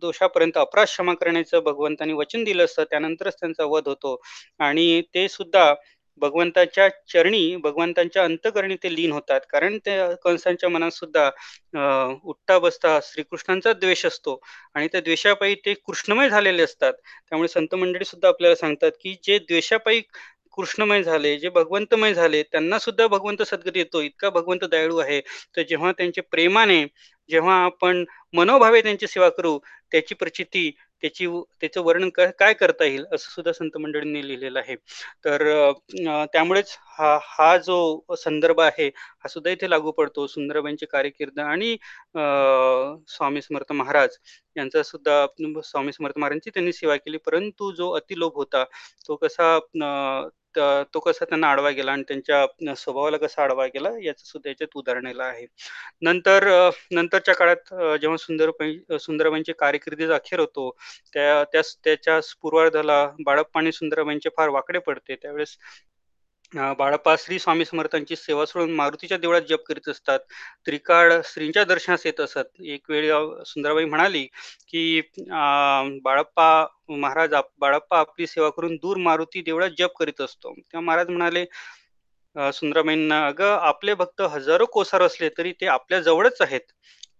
दोषापर्यंत 0.00 0.58
अपराध 0.58 0.86
क्षमा 0.86 1.14
करण्याचं 1.14 1.60
भगवंतानी 1.64 2.12
वचन 2.12 2.44
दिलं 2.44 2.64
असतं 2.64 2.84
त्यानंतरच 2.90 3.34
त्यांचा 3.40 3.64
वध 3.66 3.88
होतो. 3.88 4.16
आणि 4.60 5.00
ते 5.14 5.28
सुद्धा 5.28 5.72
भगवंताच्या 6.22 6.88
चरणी 7.08 7.56
भगवंतांच्या 7.62 8.24
अंतकरणी 8.24 8.76
ते 8.82 8.94
लीन 8.94 9.12
होतात. 9.12 9.40
कारण 9.50 9.78
ते 9.86 9.96
कंसांच्या 10.24 10.68
मनात 10.70 10.90
सुद्धा 10.92 11.28
उठता 12.24 12.58
बसता 12.58 12.98
श्रीकृष्णांचा 13.04 13.72
द्वेष 13.74 14.04
असतो. 14.06 14.38
आणि 14.74 14.88
त्या 14.92 15.00
द्वेषापायी 15.00 15.54
ते 15.64 15.74
कृष्णमय 15.86 16.28
झालेले 16.30 16.62
असतात. 16.62 16.92
त्यामुळे 17.30 17.48
संत 17.48 17.74
मंडळी 17.74 18.04
सुद्धा 18.04 18.28
आपल्याला 18.28 18.54
सांगतात 18.56 18.92
की 19.00 19.16
जे 19.24 19.38
द्वेषापायी 19.40 20.00
कृष्णमय 20.56 21.02
झाले 21.02 21.36
जे 21.38 21.48
भगवंतमय 21.50 22.14
झाले 22.14 22.42
त्यांना 22.42 22.78
सुद्धा 22.78 23.06
भगवंत 23.06 23.42
सद्गती 23.42 23.78
येतो. 23.78 24.00
इतका 24.02 24.30
भगवंत 24.30 24.64
दयाळू 24.70 24.96
आहे. 24.98 25.20
तर 25.56 25.62
जेव्हा 25.68 25.92
त्यांचे 25.92 26.20
प्रेमाने 26.22 26.84
जेव्हा 27.30 27.54
आपण 27.64 28.04
मनोभावे 28.34 28.80
त्यांची 28.82 29.06
सेवा 29.06 29.28
करू 29.30 29.58
त्याची 29.92 30.14
प्रचिती 30.14 30.70
त्याची 31.02 31.26
त्याचं 31.60 31.82
वर्णन 31.84 32.08
काय 32.38 32.52
करता 32.54 32.84
येईल 32.84 33.04
असं 33.12 33.30
सुद्धा 33.30 33.52
संत 33.52 33.76
मंडळींनी 33.78 34.26
लिहिलेलं 34.26 34.58
आहे. 34.58 34.74
तर 35.24 35.72
त्यामुळेच 36.32 36.76
हा 36.98 37.16
हा 37.22 37.56
जो 37.58 38.14
संदर्भ 38.18 38.60
आहे 38.60 38.86
हा 38.88 39.28
सुद्धा 39.28 39.50
इथे 39.50 39.70
लागू 39.70 39.90
पडतो. 39.92 40.26
सुंदरबाईंची 40.26 40.86
कार्यकिर्द 40.86 41.40
आणि 41.40 41.76
स्वामी 43.08 43.42
समर्थ 43.42 43.72
महाराज 43.72 44.16
यांचा 44.56 44.82
सुद्धा 44.82 45.24
स्वामी 45.64 45.92
समर्थ 45.92 46.18
महाराजांची 46.18 46.50
त्यांनी 46.50 46.72
सेवा 46.72 46.96
केली. 46.96 47.16
परंतु 47.26 47.72
जो 47.74 47.90
अतिलोभ 47.96 48.32
होता 48.36 48.64
तो 49.08 49.16
कसा 49.16 49.58
तो 50.56 51.00
कसा 51.00 51.24
त्यांना 51.24 51.48
आडवा 51.48 51.70
गेला 51.70 51.92
आणि 51.92 52.02
त्यांच्या 52.08 52.74
स्वभावाला 52.76 53.16
कसा 53.18 53.42
आडवा 53.44 53.66
गेला 53.66 53.88
याचं 54.02 54.24
सुद्धा 54.24 54.48
याच्यात 54.50 54.76
उदाहरणेला 54.76 55.24
आहे. 55.24 55.46
नंतर 56.02 56.48
नंतरच्या 56.92 57.34
काळात 57.34 57.74
जेव्हा 58.00 58.16
सुंदरबाई 58.18 58.76
सुंदरबाईंची 59.00 59.52
कार्यकिर्दीचा 59.54 60.14
अखेर 60.14 60.40
होतो 60.40 60.70
त्या 61.14 61.42
त्याच्या 61.84 62.18
पूर्वार्धाला 62.42 63.04
बाळप्पा 63.20 63.60
आणि 63.60 63.72
सुंदरबाईंचे 63.72 64.28
फार 64.36 64.48
वाकडे 64.50 64.78
पडते. 64.80 65.14
त्यावेळेस 65.16 65.56
बाळप्पा 66.54 67.14
श्री 67.18 67.38
स्वामी 67.38 67.64
समर्थांची 67.64 68.16
सेवा 68.16 68.44
सोडून 68.46 68.72
मारुतीच्या 68.74 69.18
देवळात 69.18 69.42
जप 69.48 69.62
करीत 69.66 69.88
असतात. 69.88 70.18
त्रिकाळ 70.66 71.12
श्रींच्या 71.24 71.64
दर्शनास 71.64 72.06
येत 72.06 72.20
असत. 72.20 72.60
एक 72.62 72.90
वेळ 72.90 73.10
सुंदराबाई 73.46 73.84
म्हणाली 73.84 74.24
की 74.68 75.00
बाळप्पा 76.04 76.66
महाराज 76.90 77.34
बाळप्पा 77.60 77.98
आपली 77.98 78.26
सेवा 78.26 78.50
करून 78.56 78.76
दूर 78.82 78.96
मारुती 78.98 79.42
देवळात 79.42 79.70
जप 79.78 79.96
करीत 79.98 80.20
असतो. 80.20 80.52
तेव्हा 80.52 80.80
महाराज 80.80 81.08
म्हणाले 81.08 81.44
सुंदराबाईंना 82.36 83.26
अगं 83.26 83.58
आपले 83.62 83.94
भक्त 83.94 84.20
हजारो 84.30 84.66
कोसार 84.72 85.02
असले 85.02 85.28
तरी 85.38 85.52
ते 85.60 85.66
आपल्या 85.68 86.00
जवळच 86.00 86.40
आहेत. 86.42 86.60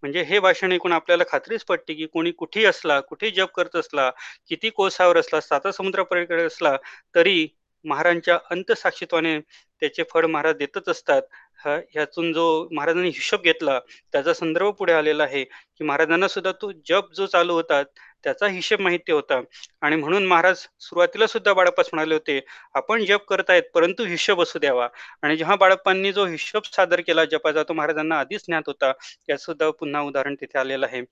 म्हणजे 0.02 0.22
हे 0.22 0.38
भाषण 0.40 0.72
ऐकून 0.72 0.92
आपल्याला 0.92 1.24
खात्रीच 1.28 1.64
पडते 1.64 1.94
की 1.94 2.06
कोणी 2.06 2.30
कुठेही 2.32 2.66
असला 2.66 2.98
कुठे 3.00 3.30
जप 3.30 3.52
करत 3.54 3.76
असला 3.76 4.10
किती 4.48 4.70
कोसावर 4.70 5.18
असला 5.18 5.40
साता 5.40 5.72
समुद्रापलीकडे 5.72 6.42
असला 6.44 6.76
तरी 7.14 7.46
महाराजांच्या 7.84 8.38
अंतसाक्षीत्वाने 8.50 9.38
त्याचे 9.40 10.02
फळ 10.12 10.26
महाराज 10.26 10.56
देतच 10.56 10.88
असतात. 10.88 11.22
ह्यातून 11.66 12.32
जो 12.32 12.44
महाराजांनी 12.72 13.08
हिशोब 13.08 13.42
घेतला 13.42 13.78
त्याचा 14.12 14.32
संदर्भ 14.34 14.68
पुढे 14.78 14.92
आलेला 14.92 15.24
आहे 15.24 15.42
की 15.44 15.84
महाराजांना 15.84 16.28
सुद्धा 16.28 16.52
तो 16.62 16.70
जप 16.88 17.12
जो 17.16 17.26
चालू 17.26 17.54
होता 17.54 17.82
त्याचा 18.24 18.46
हिशेब 18.48 18.80
माहिती 18.80 19.12
होता. 19.12 19.40
आणि 19.82 19.96
म्हणून 19.96 20.26
महाराज 20.26 20.56
सुरुवातीला 20.80 21.26
सुद्धा 21.26 21.52
बाळप्पास 21.52 21.88
म्हणाले 21.92 22.14
होते 22.14 22.40
आपण 22.74 23.04
जप 23.04 23.24
करतायत 23.28 23.62
परंतु 23.74 24.04
हिशोब 24.04 24.42
असू 24.42 24.58
द्यावा. 24.58 24.88
आणि 25.22 25.36
जेव्हा 25.36 25.56
बाळप्पांनी 25.56 26.12
जो 26.12 26.26
हिशोब 26.26 26.62
सादर 26.72 27.00
केला 27.06 27.24
जपाचा 27.24 27.62
तो 27.62 27.72
महाराजांना 27.72 28.18
आधीच 28.20 28.44
ज्ञात 28.46 28.62
होता 28.66 28.92
यात 29.28 29.38
सुद्धा 29.38 29.70
पुन्हा 29.70 30.02
उदाहरण 30.02 30.34
तिथे 30.40 30.58
आलेलं 30.58 30.86
आहे. 30.86 31.02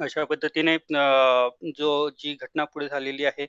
अशा 0.00 0.24
पद्धतीने 0.24 0.76
जो 1.72 1.88
जी 2.18 2.34
घटना 2.34 2.64
पुढे 2.64 2.86
झालेली 2.88 3.24
आहे 3.24 3.46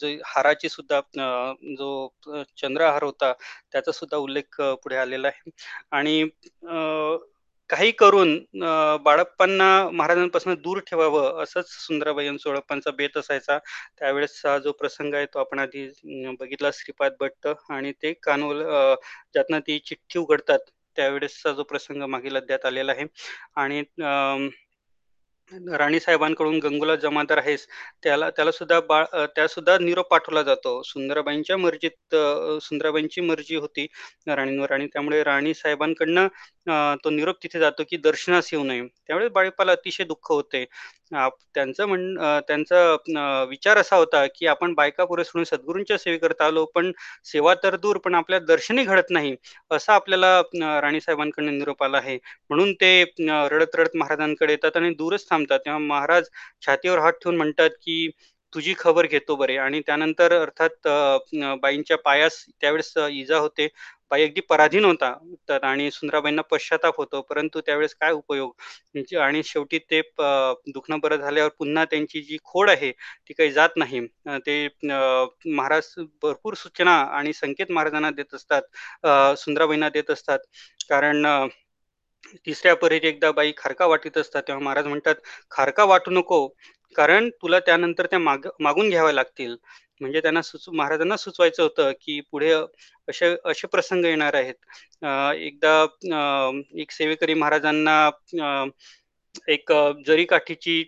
जो 0.00 0.08
हाराची 0.26 0.68
सुद्धा 0.68 1.00
जो 1.16 2.08
चंद्रहार 2.56 3.02
होता 3.04 3.32
त्याचा 3.72 3.92
सुद्धा 3.92 4.16
उल्लेख 4.18 4.60
पुढे 4.82 4.96
आलेला 4.96 5.28
आहे. 5.28 5.50
आणि 5.92 6.24
काही 7.70 7.90
करून 7.98 8.34
बाळप्पांना 9.04 9.66
महाराजांपासून 9.90 10.54
दूर 10.62 10.78
ठेवावं 10.86 11.42
असंच 11.42 11.66
सुंदराबाई 11.68 12.36
सोळप्पांचा 12.38 12.90
बेत 12.96 13.16
असायचा. 13.16 13.58
त्यावेळेसचा 13.98 14.58
जो 14.58 14.72
प्रसंग 14.72 15.14
आहे 15.14 15.26
तो 15.34 15.38
आपण 15.40 15.58
आधी 15.58 15.86
बघितला 16.40 16.70
श्रीपाद 16.74 17.12
भट्ट 17.20 17.48
आणि 17.70 17.92
ते 18.02 18.12
कानोल 18.22 18.62
ज्यातनं 18.62 19.58
ती 19.66 19.78
चिठ्ठी 19.86 20.18
उघडतात 20.18 20.70
त्यावेळेसचा 20.96 21.52
जो 21.52 21.62
प्रसंग 21.64 22.02
मागील 22.04 22.36
अध्यात 22.36 22.66
आलेला 22.66 22.92
आहे. 22.92 23.04
आणि 23.56 23.82
राणी 25.72 25.98
साहेबांकडून 26.00 26.58
गंगूला 26.60 26.94
जमादार 26.96 27.38
आहेस 27.38 27.66
त्याला 28.02 28.28
त्याला 28.30 28.50
सुद्धा 28.52 28.78
बाळ 28.82 29.04
त्या 29.36 29.46
सुद्धा 29.48 29.76
निरोप 29.80 30.08
पाठवला 30.10 30.42
जातो. 30.42 30.80
सुंदराबाईंच्या 30.84 31.56
मर्जीत 31.58 32.14
सुंदराबाईंची 32.62 33.20
मर्जी 33.22 33.56
होती 33.56 33.86
राणींवर 34.28 34.72
आणि 34.72 34.86
त्यामुळे 34.88 35.22
राणी 35.24 35.54
साहेबांकडनं 35.54 36.26
तो 37.04 37.10
निरोप 37.10 37.42
तिथे 37.42 37.58
जातो 37.60 37.82
की 37.88 37.96
दर्शनास 37.98 38.52
येऊ 38.52 38.64
नये. 38.64 38.82
त्यामुळे 38.98 39.28
बाळीपाला 39.30 39.72
अतिशय 39.72 40.04
दुःख 40.04 40.30
होते. 40.30 40.64
त्यांचं 41.54 41.86
म्हण 41.86 42.14
त्यांचा 42.48 43.44
विचार 43.48 43.78
असा 43.78 43.96
होता 43.96 44.24
की 44.28 44.46
आपण 44.46 44.74
बायका 44.74 45.04
पुरे 45.04 45.24
सोडून 45.24 45.44
सद्गुरूंच्या 45.46 45.98
सेवेकरता 45.98 46.46
आलो 46.46 46.64
पण 46.74 46.90
सेवा 47.26 47.54
तर 47.62 47.76
दूर 47.78 47.98
पण 48.04 48.14
आपल्या 48.14 48.38
दर्शनही 48.42 48.84
घडत 48.86 49.10
नाही 49.10 49.34
असा 49.70 49.94
आपल्याला 49.94 50.40
राणी 50.80 51.00
साहेबांकडनं 51.00 51.58
निरोप 51.58 51.82
आला 51.84 51.98
आहे. 51.98 52.18
म्हणून 52.50 52.72
ते 52.74 53.02
रडत 53.20 53.76
रडत 53.76 53.96
महाराजांकडे 53.96 54.52
येतात 54.52 54.76
आणि 54.76 54.90
दूरच 54.94 55.26
थांबतात 55.42 55.64
तेव्हा 55.64 55.78
महाराज 55.80 56.28
छातीवर 56.66 56.98
हात 56.98 57.12
ठेवून 57.22 57.36
म्हणतात 57.36 57.70
की 57.82 58.08
तुझी 58.52 58.74
खबर 58.78 59.06
घेतो 59.06 59.34
बरे. 59.36 59.56
आणि 59.58 59.80
त्यानंतर 59.86 60.32
अर्थात 60.40 60.88
बाईंच्या 61.62 61.96
पायास 62.04 62.44
त्यावेळेस 62.60 62.92
इजा 63.10 63.36
होते. 63.38 63.68
बाई 64.10 64.22
अगदी 64.24 64.40
पराधीन 64.48 64.84
होता. 64.84 65.12
तर 65.48 65.62
आणि 65.64 65.90
सुंदराबाईंना 65.90 66.42
पश्चाताप 66.50 66.96
होतो. 66.98 67.20
परंतु 67.30 67.60
त्यावेळेस 67.66 67.94
काय 68.00 68.12
उपयोग? 68.12 68.52
म्हणजे 68.94 69.16
आणि 69.18 69.42
शेवटी 69.44 69.78
ते 69.90 70.00
दुखणं 70.68 70.98
बरं 71.02 71.16
झाल्यावर 71.16 71.50
पुन्हा 71.58 71.84
त्यांची 71.84 72.20
जी 72.22 72.38
खोड 72.44 72.70
आहे 72.70 72.90
ती 72.92 73.34
काही 73.34 73.50
जात 73.52 73.76
नाही. 73.76 74.00
ते 74.46 74.66
महाराज 74.84 75.92
भरपूर 76.22 76.54
सूचना 76.56 76.96
आणि 77.18 77.32
संकेत 77.32 77.70
महाराजांना 77.72 78.10
देत 78.10 78.34
असतात. 78.34 78.62
सुंदराबाईंना 79.38 79.88
देत 79.88 80.10
असतात. 80.10 80.38
कारण 80.90 81.26
तिसऱ्या 82.46 82.74
परीत 82.76 83.04
एकदा 83.04 83.30
बाई 83.32 83.52
खारका 83.56 83.86
वाटीत 83.86 84.18
असतात 84.18 84.42
तेव्हा 84.48 84.64
महाराज 84.64 84.86
म्हणतात 84.86 85.14
खारका 85.50 85.84
वाटू 85.84 86.10
नको 86.10 86.46
कारण 86.96 87.28
तुला 87.42 87.58
त्यानंतर 87.60 88.06
त्या 88.06 88.18
माग 88.18 88.46
मागून 88.60 88.88
घ्याव्या 88.90 89.12
लागतील. 89.12 89.56
म्हणजे 90.00 90.20
त्यांना 90.20 90.42
सुचू 90.42 90.72
महाराजांना 90.72 91.16
सुचवायचं 91.16 91.62
होतं 91.62 91.90
की 92.02 92.20
पुढे 92.30 92.52
असे 93.08 93.34
असे 93.44 93.66
प्रसंग 93.66 94.04
येणार 94.04 94.34
आहेत. 94.34 94.54
अं, 95.02 95.32
एकदा 95.32 95.80
अं, 95.82 96.60
एक 96.80 96.90
सेवेकरी 96.90 97.34
महाराजांना 97.34 98.06
अं, 98.06 98.68
एक 99.48 99.72
जरीकाठीची 100.06 100.82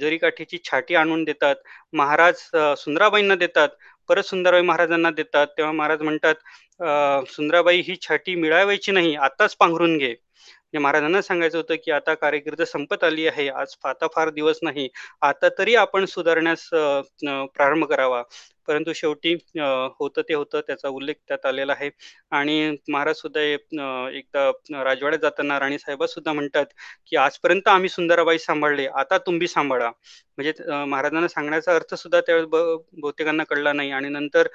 जरीकाठीची 0.00 0.58
छाटी 0.64 0.94
आणून 0.94 1.24
देतात. 1.24 1.56
महाराज 1.92 2.34
सुंदराबाईंना 2.80 3.34
देतात. 3.34 3.68
परत 4.08 4.22
सुंदराबाई 4.24 4.62
महाराजांना 4.62 5.10
देतात. 5.10 5.46
तेव्हा 5.58 5.72
महाराज 5.72 6.02
म्हणतात 6.02 6.34
सुंदराबाई 7.28 7.80
ही 7.80 7.96
छाटी 8.02 8.34
मिळावायची 8.34 8.92
नाही 8.92 9.14
आताच 9.16 9.56
पांघरून 9.56 9.96
घे. 9.98 10.14
म्हणजे 10.74 10.82
महाराजांना 10.82 11.20
सांगायचं 11.22 11.56
होतं 11.58 11.74
की 11.84 11.90
आता 11.90 12.14
कार्यकिर्द 12.14 12.62
संपत 12.62 13.04
आली 13.04 13.26
आहे 13.26 13.48
आज 13.50 13.74
आता 13.84 14.06
फार 14.06 14.30
दिवस 14.30 14.58
नाही 14.62 14.88
आता 15.22 15.48
तरी 15.58 15.74
आपण 15.76 16.04
सुधारण्यास 16.06 16.68
प्रारंभ 16.72 17.84
करावा. 17.84 18.22
परंतु 18.68 18.92
शेवटी 18.94 19.34
होतं 20.00 20.22
ते 20.28 20.34
होतं 20.34 20.60
त्याचा 20.66 20.88
उल्लेख 20.90 21.14
त्यात 21.28 21.46
आलेला 21.46 21.72
आहे. 21.72 21.90
आणि 22.32 22.76
महाराज 22.88 23.16
सुद्धा 23.16 23.40
एकदा 23.40 24.50
राजवाड्यात 24.84 25.20
जाताना 25.22 25.58
राणी 25.60 25.78
साहेबा 25.78 26.06
सुद्धा 26.08 26.32
म्हणतात 26.32 26.66
की 27.06 27.16
आजपर्यंत 27.18 27.68
आम्ही 27.68 27.88
सुंदराबाई 27.90 28.38
सांभाळले 28.38 28.86
आता 28.96 29.18
तुम्ही 29.26 29.48
सांभाळा. 29.48 29.90
म्हणजे 30.38 30.52
महाराजांना 30.86 31.28
सांगण्याचा 31.28 31.74
अर्थ 31.74 31.94
सुद्धा 31.94 32.20
त्यावेळेस 32.20 32.48
बहुतेकांना 32.94 33.44
कळला 33.44 33.72
नाही. 33.72 33.90
आणि 33.92 34.08
नंतर 34.10 34.48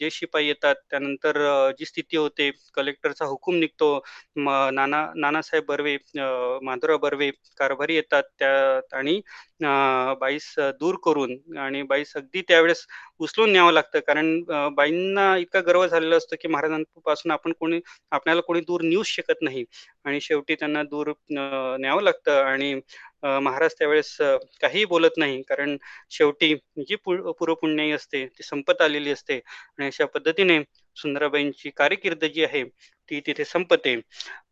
जे 0.00 0.10
शिपाई 0.12 0.46
येतात 0.46 0.74
त्यानंतर 0.90 1.38
जी 1.78 1.84
स्थिती 1.84 2.16
होते 2.16 2.50
कलेक्टरचा 2.74 3.24
हुकूम 3.26 3.56
निघतो 3.58 3.92
नाना 4.38 5.04
नानासाहेब 5.16 5.64
बर्वे 5.68 5.94
अ, 5.94 6.96
बर्वे 7.02 7.30
कारभारी 7.58 7.94
येतात 7.94 8.22
त्या 8.38 8.80
आणि 8.92 9.20
बाईस 10.20 10.54
दूर 10.58 10.94
करून 11.04 11.56
आणि 11.58 11.82
बाईस 11.82 12.12
अगदी 12.16 12.42
त्यावेळेस 12.48 12.86
उचलून 13.18 13.52
न्यावं 13.52 13.72
लागतं. 13.72 14.00
कारण 14.06 14.42
बाईंना 14.74 15.36
इतका 15.36 15.60
गर्व 15.60 15.86
झालेला 15.86 16.16
असतो 16.16 16.36
की 16.40 16.48
महाराजांपासून 16.48 17.32
आपण 17.32 17.52
कोणी 17.52 17.80
आपल्याला 18.10 18.40
कोणी 18.40 18.60
दूर 18.60 18.80
नेऊच 18.82 19.06
शकत 19.06 19.42
नाही. 19.42 19.64
आणि 20.04 20.20
शेवटी 20.20 20.54
त्यांना 20.54 20.82
दूर 20.82 21.12
न्यावं 21.30 22.02
लागतं 22.02 22.42
आणि 22.44 22.74
महाराज 23.24 23.72
त्यावेळेस 23.78 24.16
काहीही 24.60 24.84
बोलत 24.84 25.16
नाही. 25.16 25.42
कारण 25.42 25.76
शेवटी 26.10 26.54
जी 26.78 26.94
पु- 26.94 27.32
पूर्वपुण्याई 27.32 27.90
असते 27.90 28.26
ती 28.26 28.42
संपत 28.42 28.80
आलेली 28.82 29.10
असते. 29.10 29.34
आणि 29.78 29.86
अशा 29.86 30.04
पद्धतीने 30.06 30.58
सुंदराबाईंची 30.96 31.70
कारकीर्द 31.70 32.24
जी 32.24 32.44
आहे 32.44 32.64
ती 33.10 33.20
तिथे 33.26 33.44
संपते. 33.44 33.94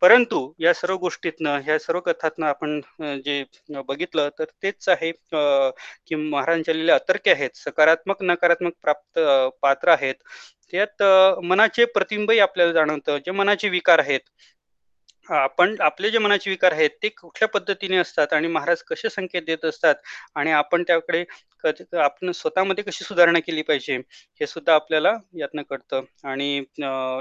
परंतु 0.03 0.39
या 0.61 0.73
सर्व 0.75 0.97
गोष्टीतनं 0.99 1.59
ह्या 1.65 1.79
सर्व 1.79 2.01
कथातनं 2.07 2.47
आपण 2.47 2.81
जे 3.25 3.43
बघितलं 3.89 4.29
तर 4.39 4.45
तेच 4.63 4.89
आहे 4.89 5.11
की 6.07 6.15
महाराजांच्या 6.15 6.75
लिहिल्या 6.75 6.95
अतर्क्य 6.95 7.33
आहेत 7.33 7.57
सकारात्मक 7.57 8.23
नकारात्मक 8.23 8.73
प्राप्त 8.83 9.19
पात्र 9.63 9.89
आहेत. 9.91 10.15
त्यात 10.73 11.03
मनाचे 11.45 11.85
प्रतिबिंबही 11.87 12.39
आपल्याला 12.39 12.73
जाणवतं 12.73 13.19
जे 13.27 13.31
मनाचे 13.33 13.69
विकार 13.69 13.99
आहेत. 13.99 14.21
आपण 15.29 15.75
आपले 15.81 16.11
जे 16.11 16.19
मनाचे 16.19 16.51
विकार 16.51 16.73
आहेत 16.73 16.91
ते 17.03 17.09
कुठल्या 17.11 17.49
पद्धतीने 17.49 17.97
असतात 17.97 18.33
आणि 18.33 18.49
महाराज 18.49 18.83
कसे 18.83 19.09
संकेत 19.11 19.43
देत 19.47 19.65
असतात 19.65 19.95
आणि 20.35 20.51
आपण 20.53 20.83
त्याकडे 20.83 21.25
कधी 21.65 21.97
आपण 21.99 22.31
स्वतःमध्ये 22.33 22.85
कशी 22.85 23.05
सुधारणा 23.05 23.39
केली 23.39 23.63
पाहिजे 23.63 23.97
हे 24.41 24.47
सुद्धा 24.47 24.75
आपल्याला 24.75 25.13
यातनं 25.39 25.63
कळतं. 25.71 26.05
आणि 26.25 26.57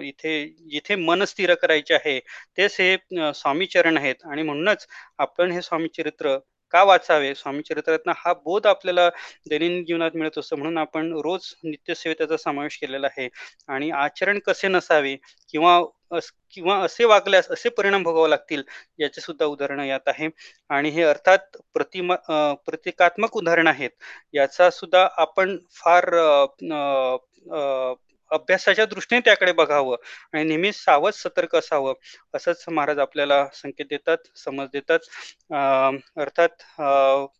इथे 0.07 0.33
जिथे 0.71 0.95
मन 0.97 1.23
स्थिर 1.25 1.53
करायचे 1.55 1.93
आहे 1.95 2.19
तेच 2.57 2.75
हे 2.79 2.95
स्वामी 2.97 3.31
स्वामीचरण 3.35 3.97
आहेत. 3.97 4.15
आणि 4.25 4.43
म्हणूनच 4.43 4.87
आपण 5.19 5.51
हे 5.51 5.61
स्वामीचरित्र 5.61 6.37
का 6.71 6.83
वाचावे? 6.83 7.33
स्वामीचरित्रातनं 7.35 8.13
हा 8.17 8.33
बोध 8.33 8.67
आपल्याला 8.67 9.09
दैनंदिन 9.49 9.85
जीवनात 9.85 10.11
मिळत 10.15 10.37
असतो. 10.37 10.55
म्हणून 10.55 10.77
आपण 10.77 11.13
रोज 11.13 11.53
नित्यसेवेत 11.63 12.15
त्याचा 12.17 12.37
समावेश 12.37 12.77
केलेला 12.77 13.07
आहे. 13.07 13.29
आणि 13.67 13.89
आचरण 13.91 14.39
कसे 14.39 14.67
नसावे? 14.67 15.15
किंवा 15.51 15.81
किंवा 16.51 16.77
असे 16.83 17.05
वागल्यास 17.05 17.49
असे 17.51 17.69
परिणाम 17.69 18.03
भोगावे 18.03 18.29
लागतील? 18.29 18.63
याचे 18.99 19.21
सुद्धा 19.21 19.45
उदाहरणं 19.45 19.83
यात 19.83 20.07
आहे. 20.07 20.29
आणि 20.69 20.89
हे 20.89 21.03
अर्थात 21.03 21.57
प्रतिमा 21.73 22.15
प्रतिकात्मक 22.65 23.37
उदाहरण 23.37 23.67
आहेत. 23.67 23.89
याचा 24.33 24.69
सुद्धा 24.69 25.07
आपण 25.17 25.57
फार 25.71 26.13
आ, 26.17 26.45
आ, 26.73 27.15
आ, 27.53 27.93
अभ्यासाच्या 28.31 28.85
दृष्टीने 28.85 29.21
त्याकडे 29.25 29.51
बघावं 29.53 29.95
आणि 30.33 30.43
नेहमी 30.43 30.71
सावध 30.73 31.13
सतर्क 31.15 31.55
असावं. 31.55 31.93
असंच 32.33 32.63
महाराज 32.69 32.99
आपल्याला 32.99 33.45
संकेत 33.53 33.85
देतात 33.89 34.17
समज 34.37 34.67
देतात. 34.73 34.99
अर्थात 36.17 36.63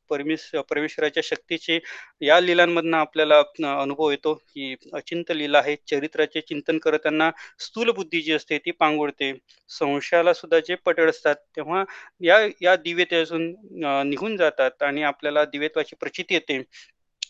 परमेश 0.10 0.50
परमेश्वराच्या 0.70 1.24
शक्तीची 1.26 1.80
या 2.22 2.40
लीलांमधनं 2.40 2.98
आपल्याला 2.98 3.40
अनुभव 3.74 4.10
येतो 4.12 4.34
की 4.34 4.76
अचिंत 4.94 5.32
लीला 5.32 5.60
आहे. 5.60 5.76
चरित्राचे 5.90 6.42
चिंतन 6.42 6.78
करताना 6.80 7.30
स्थूल 7.60 7.92
बुद्धी 7.92 8.22
जी 8.22 8.34
असते 8.34 8.58
ती 8.60 8.72
पांगुळते 8.74 9.32
संशयाला 9.70 10.34
सुद्धा 10.34 10.60
जे 10.68 10.76
पटळ 10.86 11.10
असतात 11.10 11.36
तेव्हा 11.56 11.84
या 12.22 12.38
या 12.62 12.76
दिव्यतेतून 12.78 13.48
निघून 14.10 14.38
जातात 14.38 14.84
आणि 14.84 15.04
आपल्याला 15.04 15.44
दिव्यत्वाची 15.46 15.96
प्रचिती 15.96 16.34
येते. 16.36 16.62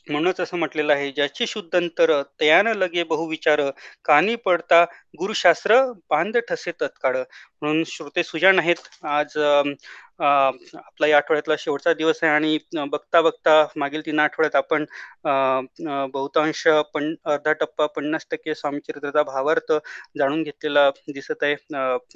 म्हणूनच 0.09 0.39
असं 0.39 0.57
म्हटलेलं 0.57 0.93
आहे 0.93 1.11
ज्याची 1.11 1.47
शुद्ध 1.47 1.75
अंतर 1.77 2.11
तयान 2.41 2.67
लगे 2.67 3.03
बहुविचार 3.03 3.61
कानी 4.05 4.35
पडता 4.35 4.83
गुरुशास्त्र 5.19 5.81
बांध 6.09 6.37
ठसे 6.49 6.71
तत्काळ. 6.81 7.17
म्हणून 7.61 7.83
श्रोते 7.87 8.23
सुजान 8.23 8.59
आहेत 8.59 8.87
आज 9.05 9.37
आपला 10.19 11.07
या 11.07 11.17
आठवड्यातला 11.17 11.55
शेवटचा 11.59 11.93
दिवस 11.93 12.19
आहे 12.23 12.31
आणि 12.33 12.57
बघता 12.87 13.21
बघता 13.21 13.51
मागील 13.75 14.01
तीन 14.05 14.19
आठवड्यात 14.19 14.55
आपण 14.55 14.85
बहुतांश 16.13 16.63
पण 16.93 17.13
अर्धा 17.25 17.53
टप्पा 17.53 17.85
पन्नास 17.95 18.25
टक्के 18.31 18.55
स्वामीचरित्राचा 18.55 19.23
भावार्थ 19.23 19.71
जाणून 20.17 20.43
घेतलेला 20.43 20.89
दिसत 21.09 21.43
आहे. 21.43 21.55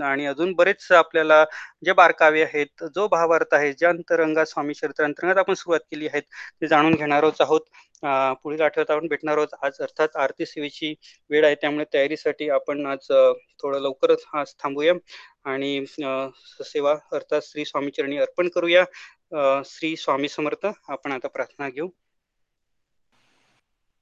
आणि 0.04 0.26
अजून 0.26 0.54
बरेच 0.56 0.92
आपल्याला 0.94 1.44
जे 1.86 1.94
बारकावे 1.94 2.42
आहेत 2.44 2.84
जो 2.96 3.08
भावार्थ 3.08 3.54
आहे 3.54 3.72
ज्या 3.74 3.90
अंतरंगात 3.90 4.46
स्वामी 4.46 4.74
चरित्र 4.74 5.04
अंतरंगात 5.04 5.38
आपण 5.38 5.54
सुरुवात 5.54 5.80
केली 5.92 6.08
आहे 6.08 6.20
ते 6.22 6.68
जाणून 6.68 6.96
घेणारच 6.96 7.42
आहोत. 7.42 7.62
पुढील 8.44 8.62
आठवड्यात 8.62 8.92
आपण 8.96 9.08
भेटणार 9.08 9.38
आहोत. 9.38 9.54
आज 9.64 9.78
अर्थात 9.82 10.16
आरती 10.16 10.46
सेवेची 10.46 10.94
वेळ 11.30 11.46
आहे 11.46 11.56
त्यामुळे 11.56 11.86
तयारीसाठी 11.94 12.50
आपण 12.50 12.86
आज 12.86 13.12
थोडं 13.62 13.80
लवकरच 13.80 14.24
आज 14.34 14.54
थांबूया. 14.60 14.94
आणि 15.44 15.86
सेवा 15.88 16.96
अर्थात 17.14 17.42
श्री 17.44 17.66
स्वामीचरणी 17.66 18.18
अर्पण 18.18 18.50
करूया. 18.50 18.84
श्री 19.66 19.96
स्वामी 19.96 20.30
समर्थ 20.30 20.66
आपण 20.88 21.12
आता 21.12 21.28
प्रार्थना 21.28 21.70
घेऊ. 21.70 21.90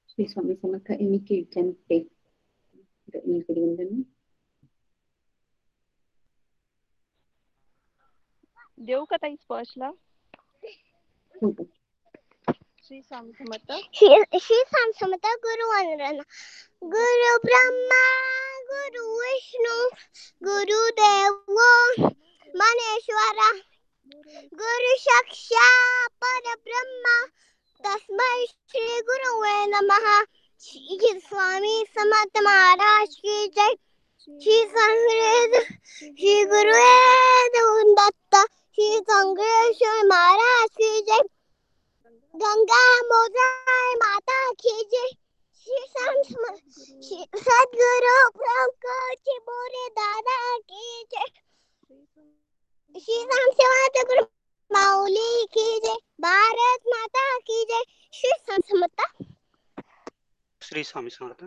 Shri 0.08 0.26
Swami 0.28 0.54
Samarth 0.54 0.90
any 0.92 1.18
kid 1.28 1.44
can 1.56 1.68
take 1.90 2.08
the 3.12 3.20
initiative 3.24 3.64
in 3.64 3.76
the 3.76 3.90
name. 3.90 4.02
देऊ 8.86 9.04
का 9.04 9.16
ताई 9.16 9.34
स्पर्शला? 9.40 9.88
हो. 11.36 11.52
श्री 12.90 13.00
स्वामी 13.00 13.32
समर्थ 13.32 13.72
श्री 13.96 14.56
स्वामी 14.60 14.92
समर्थ 15.00 15.26
गुरु 15.42 15.66
वंदना 15.66 16.22
गुरु 16.94 17.36
ब्रह्मा 17.44 18.00
गुरु 18.70 19.02
विष्णू 19.18 19.76
गुरु 20.42 20.78
देव 20.96 21.60
मनेश्वरा 22.54 23.48
गुरु 24.62 24.96
साक्षात 25.04 26.10
परब्रह्मा 26.24 27.14
तस्मै 27.84 28.34
श्री 28.46 29.00
गुरुवे 29.12 29.54
नमः 29.76 30.12
श्री 30.62 31.18
स्वामी 31.20 31.84
समर्थ 31.94 32.44
महाराज 32.44 33.16
की 33.16 33.46
जय 33.48 33.74
श्री 34.28 34.62
संग्रेद 34.76 35.60
श्री 35.96 36.44
गुरुवेद 36.54 37.66
दत्त 37.98 38.46
श्री 38.78 38.96
संग्रेश्वर 39.10 40.06
महाराज 40.06 40.68
की 40.80 41.00
जय 41.02 41.28
गंगा 42.34 42.82
मोजाय 43.02 43.94
माता 43.94 44.38
की 44.52 44.72
जय 44.92 45.08
श्री 45.60 45.78
संत 45.88 46.28
श्री 47.04 47.24
सद्गुरु 47.36 48.18
पंकज 48.36 49.32
बोरे 49.48 49.88
दादा 49.98 50.36
की 50.58 51.04
जय 51.12 51.26
श्री 52.94 53.22
राम 53.32 53.50
सेवा 53.60 54.02
गुरु 54.02 54.24
माऊली 54.70 55.46
की 55.54 55.68
जय 55.84 55.96
भारत 56.20 56.88
माता 56.88 57.38
की 57.38 57.64
जय 57.70 57.84
श्री 58.12 58.32
संत 58.40 58.64
समर्थ 58.70 59.26
श्री 60.62 60.84
स्वामी 60.84 61.10
समर्थ। 61.10 61.44